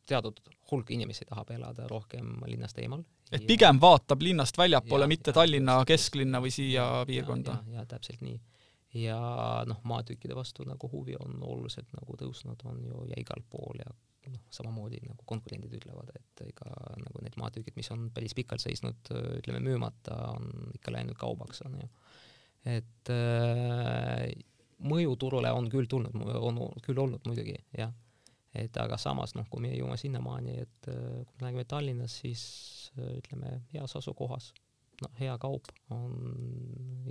teatud 0.07 0.41
hulk 0.71 0.91
inimesi 0.95 1.25
tahab 1.27 1.51
elada 1.55 1.87
rohkem 1.91 2.37
linnast 2.47 2.79
eemal. 2.81 3.03
et 3.31 3.41
ja... 3.41 3.47
pigem 3.47 3.81
vaatab 3.81 4.21
linnast 4.25 4.57
väljapoole, 4.57 5.07
mitte 5.07 5.33
ja, 5.33 5.39
Tallinna 5.41 5.81
kesklinna 5.87 6.41
või 6.43 6.53
siia 6.55 6.81
ja, 6.81 7.01
piirkonda? 7.07 7.61
ja 7.75 7.85
täpselt 7.85 8.23
nii. 8.25 8.39
Ja 8.97 9.19
noh, 9.67 9.79
maatükkide 9.87 10.35
vastu 10.35 10.65
nagu 10.67 10.89
huvi 10.91 11.15
on 11.19 11.39
oluliselt 11.43 11.91
nagu 11.95 12.17
tõusnud, 12.19 12.63
on 12.69 12.83
ju, 12.85 13.05
ja 13.11 13.19
igal 13.21 13.43
pool 13.51 13.81
ja 13.81 13.89
noh, 14.31 14.43
samamoodi 14.53 15.01
nagu 15.07 15.23
konkurendid 15.29 15.77
ütlevad, 15.79 16.11
et 16.17 16.43
ega 16.47 16.71
nagu 16.99 17.23
need 17.23 17.37
maatükid, 17.39 17.75
mis 17.77 17.89
on 17.95 18.09
päris 18.15 18.35
pikalt 18.37 18.63
seisnud, 18.63 19.11
ütleme, 19.39 19.61
müümata, 19.63 20.17
on 20.35 20.73
ikka 20.75 20.93
läinud 20.95 21.19
kaubaks, 21.19 21.63
on 21.67 21.79
ju. 21.81 21.89
et 22.77 23.13
äh, 23.13 24.27
mõju 24.91 25.15
turule 25.19 25.51
on 25.55 25.69
küll 25.71 25.89
tulnud, 25.89 26.15
on 26.41 26.61
küll 26.85 26.99
olnud 27.03 27.23
muidugi, 27.29 27.55
jah. 27.77 27.93
et 28.57 28.77
aga 28.81 28.99
samas 29.01 29.35
noh, 29.37 29.47
kui 29.49 29.63
me 29.63 29.73
jõuame 29.75 29.99
sinnamaani, 30.01 30.59
et 30.65 30.91
äh, 30.91 31.23
kui 31.23 31.39
me 31.39 31.47
räägime 31.47 31.67
Tallinnas, 31.69 32.19
siis 32.23 32.45
äh, 32.97 33.17
ütleme, 33.21 33.61
heas 33.73 33.95
asukohas, 33.99 34.53
noh, 35.03 35.11
hea 35.19 35.35
kaup 35.41 35.67
on 35.93 36.15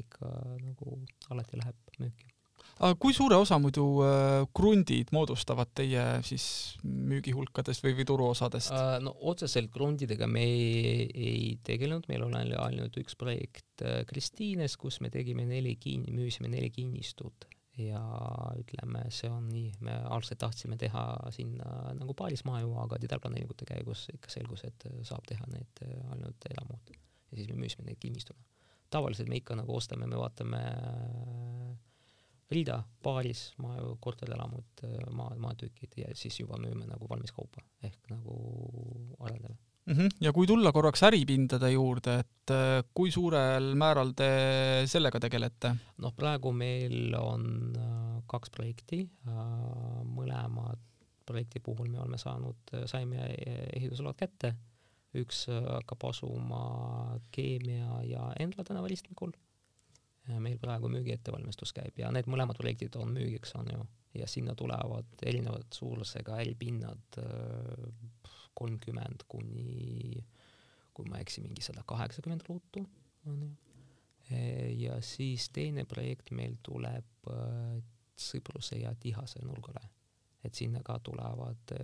ikka 0.01 0.31
nagu 0.63 0.99
alati 1.31 1.61
läheb 1.61 2.01
müüki. 2.01 2.33
Aga 2.77 2.93
kui 3.01 3.15
suure 3.17 3.39
osa 3.41 3.57
muidu 3.63 3.85
äh, 4.05 4.43
krundid 4.57 5.09
moodustavad 5.17 5.71
teie 5.79 6.03
siis 6.27 6.45
müügihulkadest 6.85 7.85
või, 7.87 7.95
või 7.97 8.07
turuosadest? 8.11 8.73
Äh,? 8.75 8.99
no 9.05 9.15
otseselt 9.31 9.71
krundidega 9.73 10.29
me 10.29 10.43
ei, 10.45 11.07
ei 11.09 11.47
tegelenud, 11.65 12.05
meil 12.11 12.27
on 12.27 12.37
ainult 12.37 12.99
üks 13.01 13.17
projekt 13.17 13.85
äh, 13.87 14.03
Kristiines, 14.09 14.77
kus 14.81 15.01
me 15.01 15.13
tegime 15.15 15.47
neli 15.49 15.77
kinni, 15.81 16.13
müüsime 16.17 16.53
neli 16.53 16.69
kinnistut. 16.75 17.49
Ja 17.81 18.01
ütleme, 18.57 19.03
see 19.13 19.29
on 19.29 19.51
nii, 19.53 19.75
me 19.85 19.97
algselt 20.09 20.41
tahtsime 20.41 20.79
teha 20.81 21.03
sinna 21.33 21.91
nagu 21.97 22.15
paarismaju, 22.17 22.71
aga 22.87 23.01
detailplaneeringute 23.03 23.69
käigus 23.69 24.07
ikka 24.15 24.33
selgus, 24.33 24.65
et 24.65 24.89
saab 25.05 25.25
teha 25.29 25.45
need 25.53 25.85
ainult 26.13 26.49
elamud 26.49 26.97
ja 27.31 27.39
siis 27.39 27.51
me 27.51 27.59
müüsime 27.61 27.87
neid 27.89 28.01
kinnistuna. 28.01 28.41
tavaliselt 28.91 29.29
me 29.29 29.37
ikka 29.41 29.57
nagu 29.59 29.77
ostame, 29.77 30.07
me 30.07 30.17
vaatame 30.17 30.61
rida, 32.51 32.81
paaris 33.03 33.49
maju, 33.59 33.97
korterelamud, 34.01 34.85
maa, 35.11 35.33
maatükid 35.43 35.99
ja 35.99 36.13
siis 36.15 36.41
juba 36.41 36.61
müüme 36.63 36.87
nagu 36.87 37.09
valmis 37.11 37.35
kaupa 37.35 37.65
ehk 37.83 38.13
nagu 38.13 38.37
arendame 39.19 39.59
mm. 39.87 39.95
-hmm. 39.95 40.09
ja 40.21 40.33
kui 40.33 40.47
tulla 40.47 40.73
korraks 40.73 41.03
äripindade 41.03 41.71
juurde, 41.71 42.19
et 42.19 42.51
äh, 42.51 42.85
kui 42.95 43.11
suurel 43.11 43.75
määral 43.75 44.13
te 44.17 44.31
sellega 44.87 45.21
tegelete? 45.21 45.75
noh, 45.99 46.15
praegu 46.15 46.53
meil 46.53 47.15
on 47.19 47.73
äh, 47.77 48.23
kaks 48.27 48.51
projekti, 48.51 49.09
äh, 49.29 50.03
mõlemad 50.05 50.83
projekti 51.27 51.61
puhul 51.61 51.89
me 51.91 51.99
oleme 51.99 52.19
saanud, 52.19 52.71
saime 52.87 53.35
ehitusload 53.75 54.15
kätte, 54.17 54.55
üks 55.15 55.47
hakkab 55.49 56.09
asuma 56.11 56.63
Keemia 57.33 58.01
ja 58.05 58.31
Endla 58.41 58.65
tänava 58.65 58.89
ristmikul 58.91 59.33
meil 60.43 60.59
praegu 60.59 60.91
müügi 60.91 61.15
ettevalmistus 61.15 61.73
käib 61.77 61.99
ja 62.01 62.11
need 62.15 62.29
mõlemad 62.31 62.59
projektid 62.59 62.97
on 62.99 63.13
müügiks, 63.15 63.55
on 63.59 63.71
ju, 63.71 63.85
ja 64.19 64.27
sinna 64.31 64.57
tulevad 64.59 65.23
erinevad 65.23 65.69
suurusega 65.75 66.41
äripinnad 66.43 67.21
kolmkümmend 68.57 69.27
kuni, 69.29 70.17
kui 70.97 71.09
ma 71.11 71.21
ei 71.21 71.27
eksi, 71.27 71.45
mingi 71.45 71.65
sada 71.65 71.85
kaheksakümmend 71.87 72.47
ruutu, 72.49 72.83
on 73.31 73.43
ju. 73.45 73.51
ja 74.81 74.99
siis 75.05 75.51
teine 75.55 75.87
projekt 75.87 76.33
meil 76.35 76.59
tuleb 76.63 77.31
Sõpruse 78.17 78.79
ja 78.81 78.95
Tihase 78.97 79.43
nurgale, 79.45 79.83
et 80.43 80.57
sinna 80.57 80.81
ka 80.83 80.97
tulevad 81.05 81.75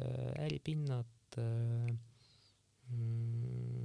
äripinnad 0.41 1.37
mm, 1.37 1.99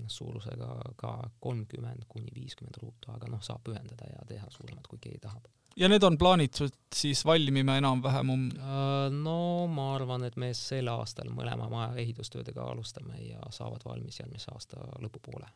suurusega 0.07 0.93
ka 0.95 1.11
kolmkümmend 1.43 2.07
kuni 2.07 2.31
viiskümmend 2.35 2.79
ruutu, 2.81 3.11
aga 3.11 3.29
noh, 3.31 3.41
saab 3.43 3.67
ühendada 3.71 4.09
ja 4.11 4.25
teha 4.27 4.47
suuremad, 4.53 4.87
kui 4.87 4.99
keegi 5.03 5.19
tahab. 5.23 5.47
ja 5.77 5.89
need 5.91 6.03
on 6.03 6.17
plaanitud 6.17 6.73
siis 6.95 7.25
valmima 7.25 7.77
enam-vähem 7.81 8.31
um-? 8.33 8.47
Äh, 8.55 9.09
no 9.13 9.67
ma 9.71 9.93
arvan, 9.95 10.23
et 10.27 10.37
me 10.39 10.53
sel 10.57 10.87
aastal 10.91 11.29
mõlema 11.33 11.69
maja 11.69 11.99
ehitustöödega 12.03 12.69
alustame 12.71 13.19
ja 13.25 13.43
saavad 13.51 13.85
valmis 13.85 14.19
järgmise 14.21 14.51
aasta 14.55 14.87
lõpupoole, 15.03 15.51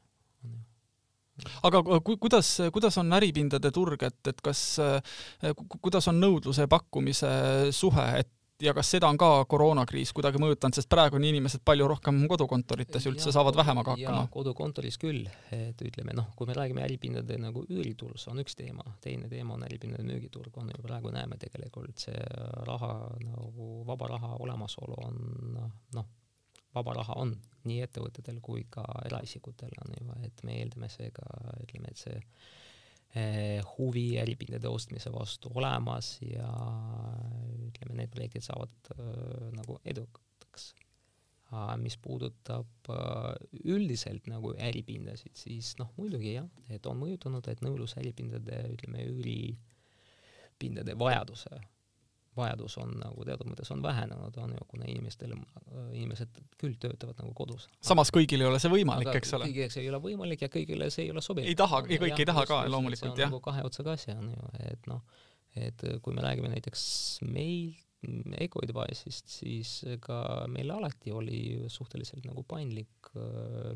aga 1.64 1.84
ku-, 2.04 2.20
kuidas, 2.20 2.54
kuidas 2.74 3.00
on 3.02 3.18
äripindade 3.18 3.72
turg, 3.72 4.04
et, 4.04 4.20
et 4.28 4.44
kas, 4.44 4.66
kuidas 5.80 6.12
on 6.12 6.22
nõudluse 6.22 6.68
ja 6.68 6.72
pakkumise 6.72 7.34
suhe, 7.76 8.08
et 8.20 8.36
ja 8.62 8.74
kas 8.78 8.92
seda 8.94 9.10
on 9.10 9.18
ka 9.20 9.30
koroonakriis 9.50 10.14
kuidagi 10.16 10.40
mõjutanud, 10.42 10.78
sest 10.78 10.90
praegu 10.92 11.18
on 11.18 11.26
inimesed 11.28 11.64
palju 11.66 11.88
rohkem 11.92 12.22
kodukontorites 12.32 13.08
üldse 13.10 13.30
ja, 13.30 13.36
saavad 13.36 13.58
vähemaga 13.60 13.96
hakkama? 13.96 14.28
kodukontoris 14.34 14.98
küll, 15.02 15.26
et 15.56 15.82
ütleme 15.86 16.16
noh, 16.18 16.32
kui 16.38 16.50
me 16.50 16.56
räägime 16.58 16.84
äripindade 16.86 17.38
nagu 17.42 17.66
üüriturg, 17.70 18.20
see 18.22 18.32
on 18.34 18.44
üks 18.44 18.58
teema, 18.60 18.86
teine 19.04 19.30
teema 19.32 19.58
on 19.58 19.66
äripindade 19.68 20.06
müügiturg, 20.08 20.56
on 20.62 20.72
ju 20.74 20.82
praegu 20.84 21.14
näeme 21.14 21.40
tegelikult 21.42 22.06
see 22.08 22.24
raha 22.70 22.94
nagu 23.26 23.70
vaba 23.88 24.14
raha 24.16 24.36
olemasolu 24.40 24.98
on 25.06 25.22
noh, 25.98 26.10
vaba 26.76 26.96
raha 27.02 27.20
on 27.22 27.36
nii 27.68 27.84
ettevõtetel 27.86 28.40
kui 28.42 28.66
ka 28.70 28.86
eraisikutel 29.06 29.74
on 29.86 29.96
ju, 29.98 30.18
et 30.26 30.44
me 30.48 30.58
eeldame 30.62 30.90
seega, 30.90 31.26
ütleme, 31.66 31.92
et 31.92 32.02
see 32.02 32.18
huvi 33.76 34.18
äripindade 34.22 34.70
ostmise 34.72 35.12
vastu 35.12 35.52
olemas 35.56 36.14
ja 36.24 36.48
ütleme, 37.68 37.98
need 37.98 38.12
projektid 38.14 38.46
saavad 38.46 38.92
äh, 38.96 39.50
nagu 39.58 39.80
edukaks. 39.86 40.74
mis 41.84 41.98
puudutab 42.00 42.88
äh, 42.90 43.36
üldiselt 43.68 44.28
nagu 44.32 44.54
äripindasid, 44.56 45.36
siis 45.36 45.74
noh, 45.80 45.90
muidugi 45.98 46.38
jah, 46.38 46.48
et 46.72 46.86
on 46.88 46.96
mõjutanud, 47.02 47.48
et 47.52 47.60
nõudlus 47.66 47.98
äripindade, 48.00 48.62
ütleme, 48.72 49.04
üüripindade 49.12 50.96
vajaduse 50.96 51.60
vajadus 52.38 52.78
on 52.80 52.94
nagu 53.02 53.26
teatud 53.28 53.50
mõttes 53.52 53.72
on 53.74 53.82
vähenenud, 53.84 54.38
on 54.40 54.54
ju, 54.56 54.66
kuna 54.72 54.88
inimestel, 54.88 55.34
inimesed 55.92 56.42
küll 56.62 56.78
töötavad 56.80 57.20
nagu 57.20 57.34
kodus. 57.36 57.68
samas 57.84 58.12
kõigil 58.16 58.44
ei 58.44 58.48
ole 58.48 58.62
see 58.64 58.72
võimalik, 58.72 59.12
eks 59.20 59.36
ole? 59.38 59.50
kõigile 59.50 59.74
see 59.74 59.84
ei 59.84 59.92
ole 59.92 60.00
võimalik 60.04 60.46
ja 60.46 60.52
kõigile 60.54 60.90
see 60.94 61.08
ei 61.08 61.12
ole 61.12 61.24
sobilik. 61.26 61.52
ei 61.52 61.60
taha, 61.60 61.84
kõik 61.88 62.08
ja, 62.14 62.20
ei 62.24 62.30
taha 62.32 62.46
ka 62.48 62.64
loomulikult, 62.72 63.20
jah. 63.20 63.32
nagu 63.32 63.42
kahe 63.44 63.66
otsaga 63.68 63.98
asi 64.00 64.16
on 64.16 64.32
ju, 64.32 64.52
et 64.72 64.92
noh, 64.92 65.04
et 65.60 65.88
kui 66.02 66.16
me 66.16 66.24
räägime 66.24 66.54
näiteks 66.54 66.84
meil 67.28 67.76
Ecoadvice'ist, 68.42 69.28
siis 69.30 69.72
ka 70.02 70.48
meil 70.50 70.72
alati 70.74 71.12
oli 71.14 71.42
suhteliselt 71.70 72.26
nagu 72.26 72.42
paindlik 72.50 73.12
äh, 73.14 73.76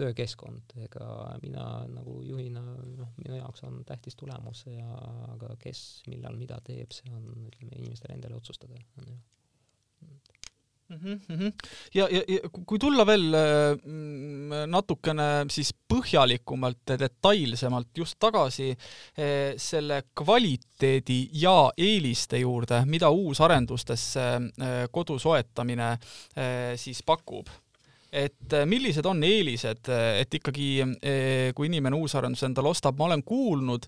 töökeskkond, 0.00 0.76
ega 0.84 1.08
mina 1.42 1.66
nagu 1.90 2.20
juhina, 2.26 2.62
noh, 2.98 3.12
minu 3.20 3.40
jaoks 3.40 3.66
on 3.68 3.82
tähtis 3.88 4.16
tulemus 4.18 4.64
ja 4.70 5.02
aga 5.34 5.54
kes, 5.60 6.02
millal, 6.10 6.38
mida 6.40 6.60
teeb, 6.64 6.92
see 6.94 7.12
on, 7.12 7.26
ütleme, 7.50 7.76
inimestele 7.78 8.16
endale 8.16 8.40
otsustada, 8.40 8.80
on 9.00 9.12
ju. 9.12 9.20
Mm 10.90 11.20
-hmm. 11.28 11.52
ja, 11.94 12.08
ja, 12.10 12.22
ja 12.28 12.48
kui 12.66 12.78
tulla 12.78 13.06
veel 13.06 13.22
mm, 13.84 14.66
natukene 14.66 15.46
siis 15.48 15.70
põhjalikumalt 15.92 16.82
ja 16.90 16.98
detailsemalt 16.98 17.98
just 17.98 18.18
tagasi 18.18 18.70
eh, 18.70 19.54
selle 19.56 20.02
kvaliteedi 20.14 21.30
ja 21.32 21.70
eeliste 21.78 22.38
juurde, 22.38 22.82
mida 22.86 23.10
uusarendustesse 23.10 24.20
eh, 24.34 24.88
kodu 24.90 25.18
soetamine 25.18 25.92
eh, 25.92 26.74
siis 26.76 27.02
pakub 27.06 27.46
et 28.12 28.54
äh, 28.56 28.66
millised 28.66 29.06
on 29.06 29.22
eelised, 29.24 29.88
äh, 29.92 30.20
et 30.22 30.34
ikkagi 30.34 30.68
äh, 30.82 31.50
kui 31.56 31.68
inimene 31.70 31.98
uusarenduse 31.98 32.48
endale 32.48 32.72
ostab, 32.72 32.98
ma 32.98 33.06
olen 33.06 33.22
kuulnud, 33.26 33.86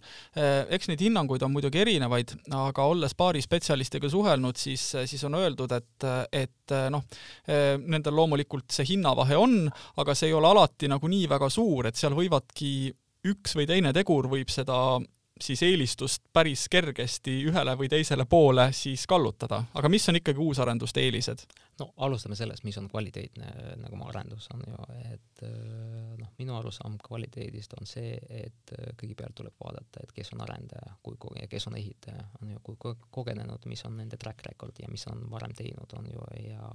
eks 0.72 0.88
neid 0.90 1.02
hinnanguid 1.02 1.42
on 1.42 1.52
muidugi 1.54 1.80
erinevaid, 1.82 2.34
aga 2.56 2.86
olles 2.88 3.14
paari 3.18 3.42
spetsialistiga 3.42 4.10
suhelnud, 4.12 4.58
siis, 4.58 4.84
siis 5.10 5.22
on 5.26 5.36
öeldud, 5.38 5.72
et, 5.76 6.06
et 6.32 6.74
noh, 6.92 7.04
nendel 7.82 8.16
loomulikult 8.16 8.70
see 8.74 8.86
hinnavahe 8.92 9.38
on, 9.38 9.56
aga 10.00 10.14
see 10.18 10.30
ei 10.30 10.36
ole 10.36 10.50
alati 10.52 10.90
nagu 10.90 11.10
nii 11.10 11.26
väga 11.30 11.50
suur, 11.52 11.88
et 11.88 11.98
seal 11.98 12.16
võivadki 12.16 12.92
üks 13.32 13.56
või 13.58 13.68
teine 13.70 13.92
tegur 13.94 14.30
võib 14.30 14.50
seda 14.52 14.78
siis 15.42 15.62
eelistust 15.66 16.22
päris 16.32 16.68
kergesti 16.72 17.38
ühele 17.50 17.74
või 17.78 17.90
teisele 17.92 18.26
poole 18.28 18.68
siis 18.76 19.06
kallutada, 19.10 19.62
aga 19.74 19.90
mis 19.92 20.08
on 20.08 20.20
ikkagi 20.20 20.40
uusarenduste 20.42 21.02
eelised? 21.04 21.46
no 21.80 21.88
alustame 22.04 22.36
sellest, 22.36 22.64
mis 22.64 22.78
on 22.78 22.88
kvaliteetne 22.90 23.48
nagu 23.82 23.98
maarendus 23.98 24.48
on 24.54 24.64
ju, 24.68 24.78
et 25.12 25.44
äh, 25.46 26.14
noh, 26.20 26.32
minu 26.38 26.56
arusaam 26.58 26.98
kvaliteedist 27.02 27.76
on 27.80 27.88
see, 27.88 28.14
et 28.28 28.74
äh, 28.76 28.92
kõigepealt 29.00 29.36
tuleb 29.40 29.56
vaadata, 29.64 30.04
et 30.04 30.12
kes 30.14 30.32
on 30.36 30.44
arendaja, 30.44 30.96
kui, 31.02 31.18
ja 31.40 31.48
kes 31.50 31.68
on 31.70 31.78
ehitaja, 31.80 32.24
on 32.42 32.54
ju, 32.54 32.62
kui 32.66 32.96
kogenenud, 33.10 33.66
mis 33.70 33.84
on 33.88 33.96
nende 33.98 34.20
track 34.20 34.44
record 34.46 34.78
ja 34.82 34.90
mis 34.92 35.06
on 35.10 35.24
varem 35.30 35.54
teinud, 35.58 35.96
on 35.98 36.10
ju, 36.12 36.26
ja 36.46 36.68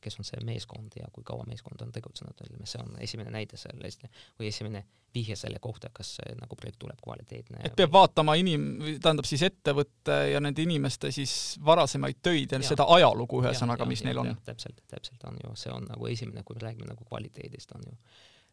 kes 0.00 0.18
on 0.20 0.26
see 0.26 0.40
meeskond 0.46 0.94
ja 0.98 1.08
kui 1.12 1.24
kaua 1.26 1.44
meeskond 1.48 1.80
on 1.82 1.90
tegutsenud, 1.92 2.40
see 2.64 2.80
on 2.82 2.94
esimene 3.02 3.32
näide 3.34 3.58
sellest 3.60 4.04
või 4.38 4.50
esimene 4.52 4.84
vihje 5.14 5.36
selle 5.40 5.58
kohta, 5.62 5.90
kas 5.94 6.18
nagu 6.38 6.56
projekt 6.56 6.78
tuleb 6.82 7.00
kvaliteetne. 7.02 7.62
et 7.64 7.76
peab 7.76 7.90
või... 7.90 7.96
vaatama 7.98 8.36
inim-, 8.38 8.68
tähendab 9.02 9.26
siis 9.28 9.42
ettevõtte 9.48 10.18
ja 10.32 10.42
nende 10.44 10.62
inimeste 10.62 11.10
siis 11.14 11.32
varasemaid 11.64 12.20
töid 12.22 12.52
ja, 12.52 12.60
ja 12.62 12.70
seda 12.70 12.86
ajalugu 12.94 13.42
ühesõnaga, 13.42 13.88
mis 13.88 14.04
ja, 14.04 14.10
neil 14.10 14.22
on. 14.22 14.32
täpselt, 14.46 14.82
täpselt 14.90 15.24
on 15.30 15.40
ju, 15.42 15.54
see 15.58 15.72
on 15.74 15.88
nagu 15.90 16.10
esimene, 16.10 16.44
kui 16.46 16.58
me 16.58 16.66
räägime 16.68 16.90
nagu 16.92 17.08
kvaliteedist, 17.08 17.74
on 17.78 17.88
ju 17.88 17.96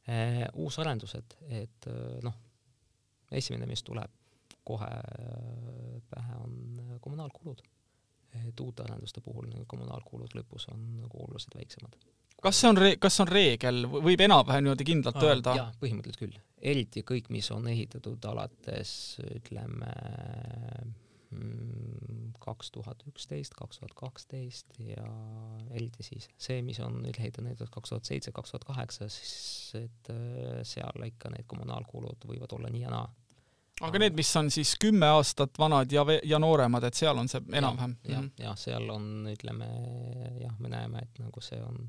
eh,. 0.08 0.44
uusarendused, 0.54 1.38
et 1.62 1.90
noh, 2.26 2.40
esimene, 3.32 3.68
mis 3.70 3.84
tuleb 3.86 4.22
kohe 4.66 4.90
pähe, 6.10 6.42
on 6.42 6.98
kommunaalkulud 7.02 7.62
et 8.50 8.60
uute 8.63 8.84
arenduste 8.86 9.24
puhul 9.26 9.48
nagu 9.52 9.65
kommunaalkulud 9.71 10.36
lõpus 10.38 10.69
on 10.74 10.84
nagu 11.04 11.24
oluliselt 11.28 11.56
väiksemad. 11.60 11.98
kas 12.41 12.60
see 12.62 12.69
on 12.69 12.78
re-, 12.82 12.98
kas 13.02 13.19
on 13.24 13.32
reegel, 13.32 13.86
võib 13.93 14.21
enam-vähem 14.21 14.67
niimoodi 14.67 14.88
kindlalt 14.88 15.21
Aa, 15.21 15.32
öelda? 15.32 15.56
jaa, 15.62 15.71
põhimõtteliselt 15.82 16.21
küll. 16.21 16.38
eriti 16.62 17.06
kõik, 17.08 17.32
mis 17.34 17.50
on 17.56 17.67
ehitatud 17.71 18.30
alates 18.30 18.93
ütleme 19.26 19.91
mm, 21.32 22.36
kaks 22.45 22.71
tuhat 22.76 23.04
üksteist, 23.10 23.58
kaks 23.58 23.82
tuhat 23.82 23.95
kaksteist 23.98 24.80
ja 24.84 25.06
eriti 25.71 26.06
siis 26.06 26.30
see, 26.38 26.62
mis 26.65 26.80
on 26.84 27.02
ehitatud 27.10 27.50
näiteks 27.50 27.74
kaks 27.74 27.93
tuhat 27.93 28.10
seitse, 28.12 28.34
kaks 28.36 28.54
tuhat 28.54 28.67
kaheksa, 28.71 29.10
siis 29.10 29.76
et 29.82 30.13
äh, 30.13 30.63
seal 30.67 31.08
ikka 31.10 31.34
need 31.34 31.48
kommunaalkulud 31.50 32.28
võivad 32.30 32.58
olla 32.58 32.71
nii 32.74 32.86
ja 32.86 32.93
naa 32.93 33.08
aga 33.82 34.00
need, 34.00 34.16
mis 34.16 34.32
on 34.40 34.50
siis 34.54 34.76
kümme 34.80 35.08
aastat 35.18 35.60
vanad 35.60 35.92
ja, 35.92 36.06
ja 36.24 36.40
nooremad, 36.40 36.88
et 36.88 36.98
seal 36.98 37.18
on 37.20 37.30
see 37.32 37.44
enam-vähem? 37.60 37.98
jah, 38.08 38.26
jah, 38.40 38.58
seal 38.60 38.90
on, 38.94 39.28
ütleme 39.32 39.68
jah, 40.40 40.56
me 40.64 40.72
näeme, 40.72 41.04
et 41.04 41.20
nagu 41.24 41.44
see 41.44 41.60
on, 41.64 41.82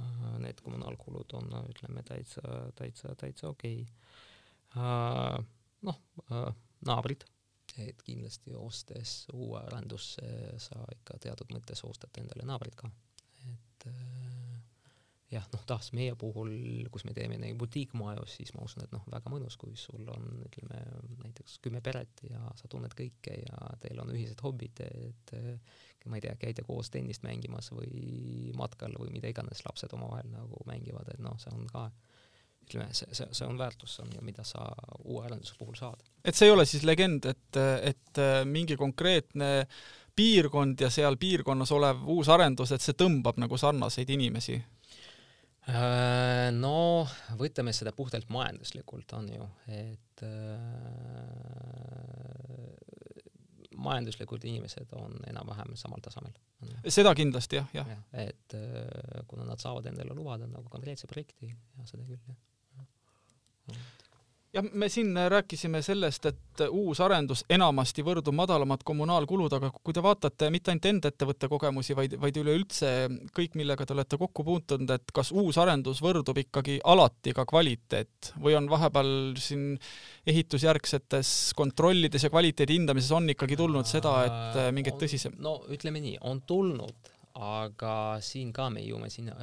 äh, 0.00 0.26
need 0.42 0.60
kommunaalkulud 0.64 1.36
on, 1.38 1.54
ütleme, 1.70 2.02
täitsa, 2.06 2.42
täitsa, 2.78 3.14
täitsa 3.18 3.50
okei 3.52 3.80
okay.. 3.84 3.92
Äh, 4.76 5.38
noh, 5.86 6.02
äh, 6.32 6.50
naabrid, 6.86 7.22
et 7.78 8.02
kindlasti 8.02 8.56
ostes 8.58 9.18
uue 9.32 9.60
arendusse 9.60 10.26
sa 10.62 10.82
ikka 10.92 11.20
teatud 11.22 11.54
mõttes 11.54 11.82
ostad 11.86 12.18
endale 12.18 12.46
naabrid 12.48 12.74
ka, 12.78 12.90
et 13.46 13.88
jah, 15.32 15.46
noh, 15.52 15.62
taas 15.66 15.90
meie 15.96 16.14
puhul, 16.18 16.52
kus 16.92 17.04
me 17.06 17.14
teeme 17.16 17.38
neid 17.40 17.56
butiikmaju, 17.58 18.26
siis 18.30 18.52
ma 18.54 18.62
usun, 18.66 18.84
et 18.86 18.92
noh, 18.94 19.02
väga 19.10 19.32
mõnus, 19.32 19.56
kui 19.58 19.74
sul 19.78 20.06
on, 20.12 20.28
ütleme 20.46 20.82
näiteks 21.24 21.58
kümme 21.64 21.82
peret 21.84 22.22
ja 22.28 22.44
sa 22.58 22.70
tunned 22.70 22.94
kõike 22.96 23.40
ja 23.40 23.72
teil 23.82 24.00
on 24.02 24.12
ühised 24.14 24.40
hobid, 24.46 24.84
et 24.86 25.34
ma 26.06 26.20
ei 26.20 26.22
tea, 26.22 26.36
käite 26.38 26.62
koos 26.62 26.92
tennist 26.94 27.24
mängimas 27.26 27.72
või 27.74 28.52
matkal 28.54 28.94
või 29.00 29.10
mida 29.16 29.30
iganes 29.32 29.64
lapsed 29.66 29.90
omavahel 29.96 30.30
nagu 30.30 30.62
mängivad, 30.68 31.10
et 31.10 31.22
noh, 31.22 31.34
see 31.42 31.50
on 31.50 31.66
ka 31.72 31.88
ütleme, 32.66 32.86
see, 32.94 33.10
see, 33.14 33.26
see 33.34 33.46
on 33.46 33.58
väärtus, 33.58 33.98
on 34.02 34.14
ju, 34.14 34.22
mida 34.26 34.44
sa 34.46 34.64
uue 35.04 35.24
arenduse 35.26 35.54
puhul 35.58 35.74
saad. 35.78 36.02
et 36.24 36.34
see 36.38 36.46
ei 36.46 36.54
ole 36.54 36.66
siis 36.66 36.86
legend, 36.86 37.26
et, 37.30 37.60
et 37.82 38.22
mingi 38.46 38.78
konkreetne 38.78 39.50
piirkond 40.16 40.80
ja 40.80 40.90
seal 40.90 41.18
piirkonnas 41.20 41.72
olev 41.76 42.06
uus 42.14 42.30
arendus, 42.32 42.72
et 42.72 42.82
see 42.82 42.96
tõmbab 42.98 43.42
nagu 43.42 43.58
sarnaseid 43.58 44.10
inimesi? 44.14 44.56
Äh, 45.66 46.48
no 46.54 47.06
võtame 47.40 47.72
seda 47.74 47.90
puhtalt 47.96 48.28
majanduslikult, 48.30 49.10
on 49.18 49.26
ju, 49.32 49.46
et 49.74 50.22
äh, 50.22 50.28
majanduslikult 53.74 54.46
inimesed 54.46 54.94
on 54.98 55.18
enam-vähem 55.26 55.74
samal 55.78 56.00
tasemel. 56.04 56.36
seda 56.86 57.12
kindlasti 57.18 57.58
jah, 57.58 57.68
jah 57.74 57.90
ja,. 57.90 57.98
et 58.28 58.54
äh, 58.54 59.24
kuna 59.26 59.44
nad 59.48 59.58
saavad 59.62 59.90
endale 59.90 60.14
lubada 60.14 60.46
nagu 60.46 60.70
konkreetse 60.70 61.10
projekti 61.10 61.50
ja 61.50 61.90
seda 61.90 62.06
küll, 62.06 62.22
jah 62.30 62.38
jah, 64.56 64.66
me 64.72 64.88
siin 64.88 65.16
rääkisime 65.28 65.82
sellest, 65.82 66.26
et 66.30 66.62
uus 66.70 67.00
arendus 67.04 67.44
enamasti 67.52 68.04
võrdub 68.06 68.34
madalamad 68.36 68.82
kommunaalkulud, 68.86 69.52
aga 69.58 69.70
kui 69.76 69.94
te 69.94 70.02
vaatate 70.04 70.48
mitte 70.52 70.72
ainult 70.72 70.88
enda 70.90 71.12
ettevõtte 71.12 71.50
kogemusi, 71.52 71.96
vaid, 71.98 72.16
vaid 72.20 72.38
üleüldse 72.40 72.92
kõik, 73.36 73.56
millega 73.58 73.86
te 73.86 73.96
olete 73.96 74.18
kokku 74.20 74.44
puutunud, 74.46 74.90
et 74.96 75.12
kas 75.14 75.32
uus 75.36 75.58
arendus 75.62 76.00
võrdub 76.04 76.38
ikkagi 76.42 76.78
alati 76.84 77.34
ka 77.36 77.46
kvaliteet 77.48 78.32
või 78.42 78.56
on 78.58 78.70
vahepeal 78.72 79.10
siin 79.40 79.74
ehitusjärgsetes 80.26 81.34
kontrollides 81.56 82.26
ja 82.26 82.32
kvaliteedi 82.32 82.78
hindamises 82.80 83.12
on 83.16 83.28
ikkagi 83.32 83.58
tulnud 83.58 83.88
seda, 83.88 84.16
et 84.26 84.62
mingeid 84.74 84.98
tõsisem 85.00 85.36
no 85.42 85.58
ütleme 85.72 86.02
nii, 86.02 86.16
on 86.26 86.42
tulnud 86.48 87.12
aga 87.36 88.16
siin 88.24 88.48
ka 88.56 88.70
me 88.72 88.80
jõuame 88.80 89.10
sinna, 89.12 89.34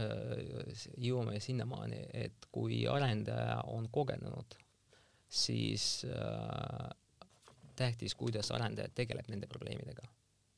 jõuame 0.97 1.37
sinnamaani, 1.43 1.99
et 2.25 2.47
kui 2.53 2.83
arendaja 2.89 3.59
on 3.69 3.85
kogenud 3.93 4.57
siis 5.33 6.05
äh, 6.05 6.89
tähtis, 7.75 8.15
kuidas 8.15 8.51
arendaja 8.53 8.91
tegeleb 8.95 9.29
nende 9.31 9.47
probleemidega. 9.47 10.07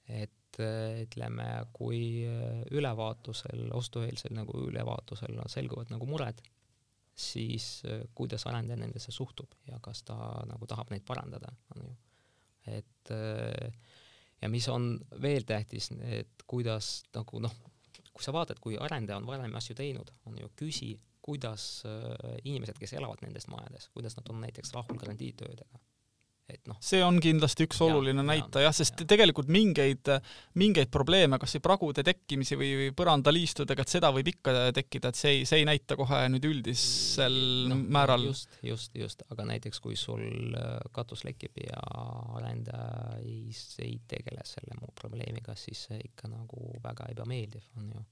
et 0.07 0.59
äh, 0.61 1.01
ütleme, 1.01 1.45
kui 1.73 2.27
äh, 2.29 2.59
ülevaatusel, 2.71 3.71
ostueelsel 3.73 4.35
nagu 4.37 4.59
ülevaatusel 4.67 5.39
selguvad 5.49 5.89
nagu 5.89 6.05
mured, 6.05 6.43
siis 7.15 7.81
äh, 7.89 8.03
kuidas 8.15 8.45
arendaja 8.45 8.77
nendesse 8.83 9.11
suhtub 9.11 9.55
ja 9.67 9.79
kas 9.81 10.03
ta 10.05 10.17
nagu 10.45 10.67
tahab 10.69 10.93
neid 10.93 11.07
parandada, 11.07 11.49
on 11.75 11.87
ju. 11.87 11.95
et 12.77 13.13
ja 14.41 14.49
mis 14.49 14.67
on 14.69 14.99
veel 15.21 15.45
tähtis, 15.47 15.89
et 16.01 16.45
kuidas 16.47 17.03
nagu 17.15 17.41
noh, 17.41 17.57
kui 18.13 18.23
sa 18.23 18.33
vaatad, 18.33 18.61
kui 18.61 18.77
arendaja 18.77 19.17
on 19.17 19.27
varem 19.27 19.57
asju 19.57 19.75
teinud, 19.77 20.11
on 20.29 20.37
ju, 20.41 20.51
küsi 20.57 20.93
kuidas 21.25 21.83
äh, 21.89 22.37
inimesed, 22.45 22.77
kes 22.79 22.95
elavad 22.99 23.25
nendes 23.25 23.49
majades, 23.49 23.89
kuidas 23.93 24.17
nad 24.19 24.29
on 24.29 24.41
näiteks 24.45 24.73
rahul 24.75 24.97
garantiitöödega. 25.01 25.81
et 26.45 26.67
noh. 26.69 26.77
see 26.85 26.99
on 27.01 27.15
kindlasti 27.17 27.65
üks 27.65 27.79
oluline 27.81 28.21
ja, 28.21 28.25
näitaja 28.27 28.69
sest 28.77 28.99
ja. 29.01 29.07
tegelikult 29.09 29.47
mingeid, 29.49 30.11
mingeid 30.61 30.91
probleeme, 30.93 31.39
kas 31.41 31.55
või 31.57 31.63
pragude 31.65 32.03
tekkimisi 32.05 32.57
või, 32.59 32.67
või 32.77 32.91
põrandaliistudega, 32.99 33.81
et 33.81 33.93
seda 33.95 34.11
võib 34.13 34.29
ikka 34.29 34.53
tekkida, 34.77 35.09
et 35.09 35.17
see 35.17 35.31
ei, 35.39 35.47
see 35.49 35.63
ei 35.63 35.65
näita 35.65 35.97
kohe 35.97 36.19
nüüd 36.29 36.45
üldisel 36.45 37.39
no, 37.71 37.79
määral. 37.97 38.27
just, 38.29 38.59
just, 38.61 38.93
just, 38.99 39.25
aga 39.33 39.47
näiteks 39.49 39.81
kui 39.81 39.97
sul 39.97 40.53
äh, 40.53 40.75
katus 40.93 41.25
lekib 41.25 41.57
ja 41.63 41.81
arendaja 42.37 43.17
ei, 43.23 43.49
ei 43.87 43.97
tegele 44.13 44.45
selle 44.45 44.77
muu 44.77 44.93
probleemiga, 45.01 45.57
siis 45.57 45.87
see 45.89 45.97
ikka 46.11 46.29
nagu 46.29 46.69
väga 46.85 47.09
ebameeldiv 47.15 47.65
on 47.81 47.89
ju. 47.95 48.05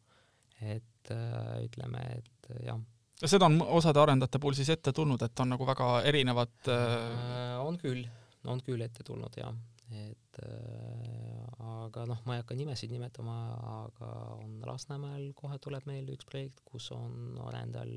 et 0.74 1.14
äh, 1.14 1.62
ütleme, 1.68 2.02
et 2.18 2.52
jah 2.66 2.82
ja 2.82 2.82
seda 3.26 3.48
on 3.50 3.62
osade 3.62 4.02
arendajate 4.02 4.40
puhul 4.40 4.58
siis 4.58 4.70
ette 4.74 4.94
tulnud, 4.96 5.22
et 5.26 5.40
on 5.40 5.54
nagu 5.56 5.68
väga 5.68 5.90
erinevad 6.10 6.72
äh... 6.72 7.60
on 7.64 7.78
küll, 7.82 8.04
on 8.50 8.62
küll 8.66 8.82
ette 8.84 9.06
tulnud 9.08 9.38
jah, 9.38 9.54
et 9.94 10.40
äh, 10.44 11.44
aga 11.84 12.06
noh, 12.10 12.22
ma 12.28 12.36
ei 12.36 12.44
hakka 12.44 12.58
nimesid 12.58 12.94
nimetama, 12.94 13.38
aga 13.84 14.12
on 14.38 14.60
Lasnamäel 14.68 15.32
kohe 15.38 15.60
tuleb 15.64 15.88
meelde 15.90 16.18
üks 16.18 16.28
projekt, 16.30 16.64
kus 16.68 16.90
on 16.96 17.38
arendajal 17.48 17.94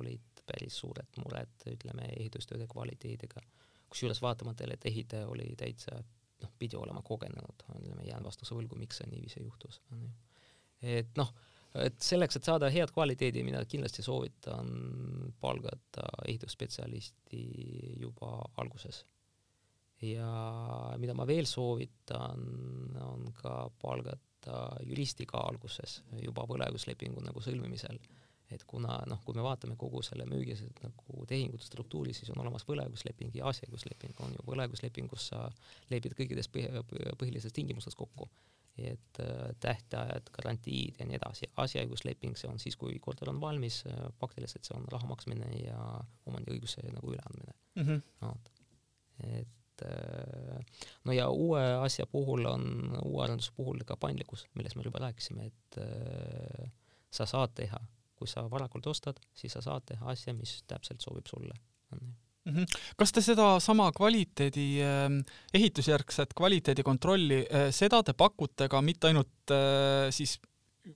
olid 0.00 0.44
päris 0.46 0.80
suured 0.82 1.20
mured, 1.22 1.52
ütleme, 1.70 2.08
ehitustööde 2.16 2.66
kvaliteediga. 2.70 3.42
kusjuures 3.90 4.22
vaatamata, 4.22 4.66
et 4.70 4.86
ehitaja 4.86 5.28
oli 5.28 5.54
täitsa 5.58 5.96
noh, 6.42 6.50
pidi 6.58 6.76
olema 6.76 7.02
kogenenud, 7.02 7.64
ütleme, 7.78 8.04
jään 8.08 8.24
vastuse 8.24 8.54
võlgu, 8.54 8.78
miks 8.78 9.00
see 9.00 9.10
niiviisi 9.10 9.42
juhtus, 9.44 9.80
on 9.92 10.02
ju. 10.04 10.10
et 10.98 11.16
noh 11.16 11.32
et 11.78 12.02
selleks, 12.02 12.36
et 12.36 12.46
saada 12.46 12.70
head 12.72 12.90
kvaliteedi, 12.94 13.44
mina 13.46 13.62
kindlasti 13.68 14.02
soovitan 14.02 14.70
palgata 15.40 16.06
ehitusspetsialisti 16.26 17.42
juba 18.00 18.40
alguses. 18.62 19.04
ja 20.02 20.94
mida 20.96 21.14
ma 21.14 21.26
veel 21.28 21.46
soovitan, 21.46 22.46
on 23.04 23.26
ka 23.36 23.70
palgata 23.82 24.56
juristi 24.88 25.26
ka 25.28 25.42
alguses, 25.50 26.00
juba 26.22 26.46
võlaõiguslepingu 26.48 27.22
nagu 27.22 27.42
sõlmimisel. 27.44 28.00
et 28.50 28.64
kuna 28.66 28.96
noh, 29.06 29.20
kui 29.24 29.36
me 29.36 29.42
vaatame 29.46 29.76
kogu 29.78 30.02
selle 30.02 30.24
müügi 30.26 30.56
nagu 30.82 31.26
tehingute 31.26 31.64
struktuuri, 31.64 32.14
siis 32.14 32.32
on 32.34 32.40
olemas 32.42 32.66
võlaõigusleping 32.66 33.36
ja 33.38 33.46
asjaõigusleping, 33.46 34.24
on 34.26 34.34
ju, 34.34 34.46
võlaõiguslepingus 34.46 35.28
sa 35.30 35.44
lepid 35.90 36.16
kõikides 36.18 36.50
põhilistes 36.50 37.54
tingimustes 37.54 37.94
kokku 37.94 38.26
et 38.90 39.20
äh, 39.22 39.50
tähtajad, 39.60 40.30
garantiid 40.34 41.00
ja 41.00 41.06
nii 41.08 41.18
edasi. 41.18 41.50
asjaõigusleping, 41.64 42.36
see 42.38 42.50
on 42.50 42.58
siis, 42.62 42.76
kui 42.80 42.98
korter 43.02 43.30
on 43.32 43.40
valmis, 43.42 43.82
äh, 43.90 44.02
faktiliselt 44.20 44.66
see 44.66 44.76
on 44.78 44.86
raha 44.92 45.08
maksmine 45.10 45.48
ja 45.60 45.80
omandiõiguse 46.30 46.84
nagu 46.88 47.12
üleandmine 47.12 47.54
mm. 47.74 47.82
-hmm. 47.82 48.02
No, 48.20 48.34
et 49.38 49.84
äh, 49.86 50.82
no 51.04 51.16
ja 51.16 51.28
uue 51.28 51.62
asja 51.84 52.06
puhul 52.06 52.46
on, 52.46 52.66
uue 53.04 53.24
arenduse 53.24 53.52
puhul 53.56 53.84
ka 53.86 53.96
paindlikkus, 53.96 54.46
millest 54.54 54.76
me 54.76 54.86
juba 54.86 55.04
rääkisime, 55.06 55.46
et 55.46 55.80
sa 57.10 57.26
saad 57.26 57.54
teha, 57.54 57.78
kui 58.16 58.28
sa 58.28 58.50
varakult 58.50 58.86
ostad, 58.86 59.20
siis 59.34 59.52
sa 59.52 59.60
saad 59.60 59.86
teha 59.86 60.10
asja, 60.10 60.34
mis 60.34 60.62
täpselt 60.66 61.00
sobib 61.00 61.26
sulle, 61.26 61.54
on 61.92 61.98
ju. 62.06 62.12
Kas 62.96 63.12
te 63.12 63.22
sedasama 63.24 63.90
kvaliteedi 63.96 64.68
äh,, 64.84 65.08
ehitusjärgset 65.54 66.34
kvaliteedikontrolli 66.36 67.42
äh,, 67.44 67.68
seda 67.74 68.02
te 68.02 68.14
pakute 68.16 68.68
ka 68.68 68.80
mitte 68.84 69.10
ainult 69.10 69.54
äh, 69.54 70.08
siis 70.14 70.38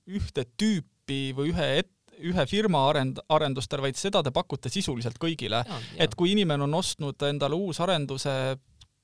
ühte 0.09 0.47
tüüpi 0.57 1.35
või 1.37 1.53
ühe 1.53 1.69
et-, 1.83 1.93
ühe 2.25 2.47
firma 2.47 2.87
arend-, 2.91 3.21
arendustel, 3.29 3.83
vaid 3.85 3.99
seda 3.99 4.23
te 4.23 4.33
pakute 4.35 4.71
sisuliselt 4.73 5.19
kõigile. 5.21 5.65
et 5.99 6.15
kui 6.15 6.33
inimene 6.33 6.65
on 6.65 6.75
ostnud 6.81 7.21
endale 7.29 7.59
uusarenduse 7.59 8.57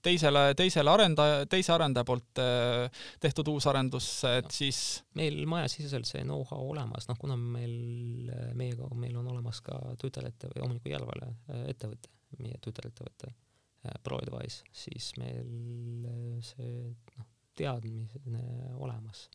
teisele, 0.02 0.54
teisele 0.56 0.90
arendaja, 0.90 1.42
teise 1.50 1.74
arendaja 1.74 2.06
poolt 2.08 2.40
äh, 2.40 3.02
tehtud 3.20 3.50
uusarendus, 3.52 4.08
et 4.30 4.48
no. 4.48 4.54
siis 4.54 5.02
meil 5.18 5.42
majasiseselt 5.50 6.08
see 6.08 6.24
know-how 6.24 6.70
olemas, 6.72 7.08
noh 7.10 7.18
kuna 7.20 7.36
meil, 7.36 8.30
meiega, 8.56 8.88
meil 8.96 9.18
on 9.20 9.28
olemas 9.34 9.60
ka 9.64 9.76
tütarettevõte 10.00 10.56
või 10.56 10.66
omaniku 10.68 10.94
järelevalve 10.94 11.68
ettevõte, 11.74 12.12
meie 12.38 12.58
tütarettevõte 12.62 13.32
äh, 13.32 13.98
ProAdvise, 14.04 14.64
siis 14.72 15.12
meil 15.18 16.40
see 16.46 16.90
noh, 17.16 17.30
teadmine 17.58 18.44
olemas, 18.78 19.26